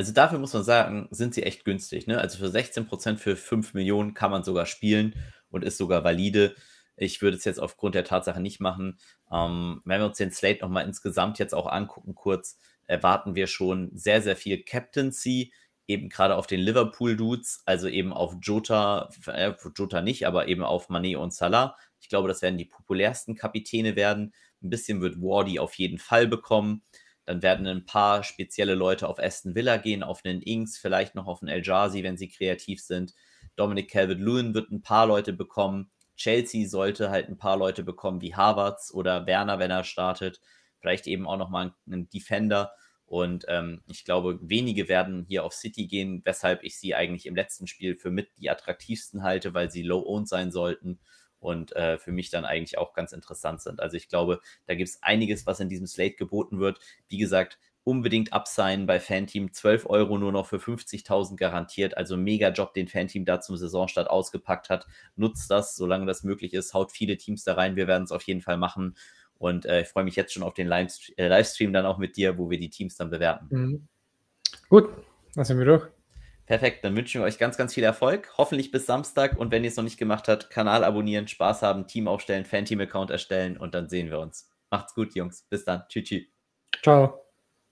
Also 0.01 0.15
dafür 0.15 0.39
muss 0.39 0.55
man 0.55 0.65
sagen, 0.65 1.09
sind 1.11 1.35
sie 1.35 1.43
echt 1.43 1.67
günstig. 1.67 2.07
Ne? 2.07 2.19
Also 2.19 2.39
für 2.39 2.47
16% 2.47 3.19
für 3.19 3.37
5 3.37 3.75
Millionen 3.75 4.15
kann 4.15 4.31
man 4.31 4.43
sogar 4.43 4.65
spielen 4.65 5.15
und 5.51 5.63
ist 5.63 5.77
sogar 5.77 6.05
valide. 6.05 6.57
Ich 6.97 7.21
würde 7.21 7.37
es 7.37 7.45
jetzt 7.45 7.61
aufgrund 7.61 7.95
der 7.95 8.05
Tatsache 8.05 8.41
nicht 8.41 8.61
machen. 8.61 8.99
Ähm, 9.31 9.83
wenn 9.85 10.01
wir 10.01 10.07
uns 10.07 10.17
den 10.17 10.31
Slate 10.31 10.63
nochmal 10.63 10.87
insgesamt 10.87 11.39
jetzt 11.39 11.55
auch 11.55 11.67
angucken, 11.67 12.15
kurz, 12.15 12.59
erwarten 12.87 13.35
wir 13.35 13.47
schon 13.47 13.91
sehr, 13.93 14.23
sehr 14.23 14.37
viel 14.37 14.63
Captaincy, 14.63 15.53
eben 15.87 16.09
gerade 16.09 16.37
auf 16.37 16.47
den 16.47 16.61
Liverpool-Dudes, 16.61 17.65
also 17.67 17.87
eben 17.87 18.15
auf 18.15 18.37
Jota, 18.41 19.11
äh, 19.27 19.53
Jota 19.77 20.01
nicht, 20.01 20.27
aber 20.27 20.49
eben 20.49 20.63
auf 20.63 20.89
Manet 20.89 21.17
und 21.17 21.35
Salah. 21.35 21.77
Ich 22.01 22.09
glaube, 22.09 22.27
das 22.27 22.41
werden 22.41 22.57
die 22.57 22.65
populärsten 22.65 23.35
Kapitäne 23.35 23.97
werden. 23.97 24.33
Ein 24.63 24.71
bisschen 24.71 25.03
wird 25.03 25.21
Wardy 25.21 25.59
auf 25.59 25.75
jeden 25.75 25.99
Fall 25.99 26.27
bekommen. 26.27 26.85
Dann 27.31 27.43
werden 27.43 27.65
ein 27.69 27.87
paar 27.87 28.25
spezielle 28.25 28.75
Leute 28.75 29.09
auf 29.09 29.21
Aston 29.21 29.55
Villa 29.55 29.77
gehen, 29.77 30.03
auf 30.03 30.25
einen 30.25 30.43
Inks, 30.43 30.79
vielleicht 30.79 31.15
noch 31.15 31.29
auf 31.29 31.43
einen 31.43 31.49
El 31.49 31.65
Jazi, 31.65 32.03
wenn 32.03 32.17
sie 32.17 32.29
kreativ 32.29 32.83
sind. 32.83 33.15
Dominic 33.55 33.89
Calvert-Lewin 33.89 34.53
wird 34.53 34.73
ein 34.73 34.83
paar 34.83 35.07
Leute 35.07 35.33
bekommen. 35.33 35.93
Chelsea 36.17 36.69
sollte 36.69 37.09
halt 37.11 37.29
ein 37.29 37.39
paar 37.39 37.57
Leute 37.57 37.85
bekommen, 37.85 38.21
wie 38.21 38.35
Harvards 38.35 38.93
oder 38.93 39.29
Werner, 39.29 39.61
wenn 39.61 39.71
er 39.71 39.85
startet. 39.85 40.41
Vielleicht 40.81 41.07
eben 41.07 41.29
auch 41.29 41.37
nochmal 41.37 41.73
einen 41.87 42.09
Defender. 42.09 42.73
Und 43.07 43.45
ähm, 43.47 43.85
ich 43.87 44.05
glaube, 44.05 44.41
wenige 44.43 44.89
werden 44.89 45.25
hier 45.29 45.45
auf 45.45 45.55
City 45.55 45.87
gehen, 45.87 46.23
weshalb 46.25 46.65
ich 46.65 46.81
sie 46.81 46.97
eigentlich 46.97 47.27
im 47.27 47.37
letzten 47.37 47.69
Spiel 47.69 47.95
für 47.95 48.11
mit 48.11 48.29
die 48.39 48.51
attraktivsten 48.51 49.23
halte, 49.23 49.55
weil 49.55 49.71
sie 49.71 49.85
low-owned 49.85 50.29
sein 50.29 50.51
sollten 50.51 50.99
und 51.41 51.75
äh, 51.75 51.99
für 51.99 52.13
mich 52.13 52.31
dann 52.31 52.45
eigentlich 52.45 52.79
auch 52.79 52.93
ganz 52.93 53.13
interessant 53.13 53.63
sind. 53.63 53.81
Also 53.81 53.97
ich 53.97 54.09
glaube, 54.09 54.41
da 54.67 54.75
gibt 54.75 54.89
es 54.89 55.03
einiges, 55.03 55.47
was 55.47 55.61
in 55.61 55.69
diesem 55.69 55.87
Slate 55.87 56.15
geboten 56.15 56.61
wird. 56.61 56.79
Wie 57.09 57.19
gesagt, 57.19 57.59
unbedingt 57.83 58.33
absignen 58.33 58.87
bei 58.87 59.01
Fanteam. 59.01 59.53
12 59.53 59.87
Euro 59.87 60.19
nur 60.19 60.33
noch 60.33 60.47
für 60.47 60.59
50.000 60.59 61.37
garantiert. 61.37 61.97
Also 61.97 62.17
mega 62.17 62.51
Job, 62.51 62.75
den 62.75 62.89
Fanteam 62.89 63.25
da 63.25 63.41
zum 63.41 63.57
Saisonstart 63.57 64.09
ausgepackt 64.09 64.71
hat. 64.71 64.87
Nutzt 65.17 65.51
das, 65.51 65.77
solange 65.77 66.07
das 66.07 66.23
möglich 66.23 66.55
ist. 66.55 66.75
Haut 66.75 66.93
viele 66.93 67.17
Teams 67.17 67.45
da 67.45 67.55
rein. 67.55 67.77
Wir 67.77 67.87
werden 67.87 68.05
es 68.05 68.13
auf 68.13 68.23
jeden 68.23 68.43
Fall 68.43 68.59
machen. 68.59 68.97
Und 69.39 69.65
äh, 69.65 69.83
ich 69.83 69.89
freue 69.89 70.05
mich 70.05 70.17
jetzt 70.17 70.35
schon 70.35 70.43
auf 70.43 70.53
den 70.53 70.69
Livestream, 70.69 71.15
äh, 71.17 71.29
Livestream 71.29 71.73
dann 71.73 71.87
auch 71.87 71.97
mit 71.97 72.17
dir, 72.17 72.37
wo 72.37 72.51
wir 72.51 72.59
die 72.59 72.69
Teams 72.69 72.97
dann 72.97 73.09
bewerten. 73.09 73.49
Mhm. 73.51 73.89
Gut, 74.69 74.91
dann 75.35 75.45
sind 75.45 75.59
wir 75.59 75.65
durch. 75.65 76.00
Perfekt, 76.51 76.85
dann 76.85 76.97
wünschen 76.97 77.21
wir 77.21 77.27
euch 77.27 77.39
ganz, 77.39 77.57
ganz 77.57 77.75
viel 77.75 77.85
Erfolg. 77.85 78.33
Hoffentlich 78.37 78.73
bis 78.73 78.85
Samstag 78.85 79.39
und 79.39 79.53
wenn 79.53 79.63
ihr 79.63 79.69
es 79.69 79.77
noch 79.77 79.85
nicht 79.85 80.01
gemacht 80.01 80.27
habt, 80.27 80.51
Kanal 80.51 80.83
abonnieren, 80.83 81.29
Spaß 81.29 81.63
haben, 81.63 81.87
Team 81.87 82.09
aufstellen, 82.09 82.45
Fan-Team-Account 82.45 83.13
erstellen 83.13 83.57
und 83.57 83.73
dann 83.73 83.89
sehen 83.89 84.11
wir 84.11 84.19
uns. 84.19 84.51
Macht's 84.69 84.97
gut, 84.97 85.15
Jungs. 85.15 85.47
Bis 85.49 85.65
dann. 85.65 85.85
Tschüss. 85.89 86.25
Ciao. 86.83 87.30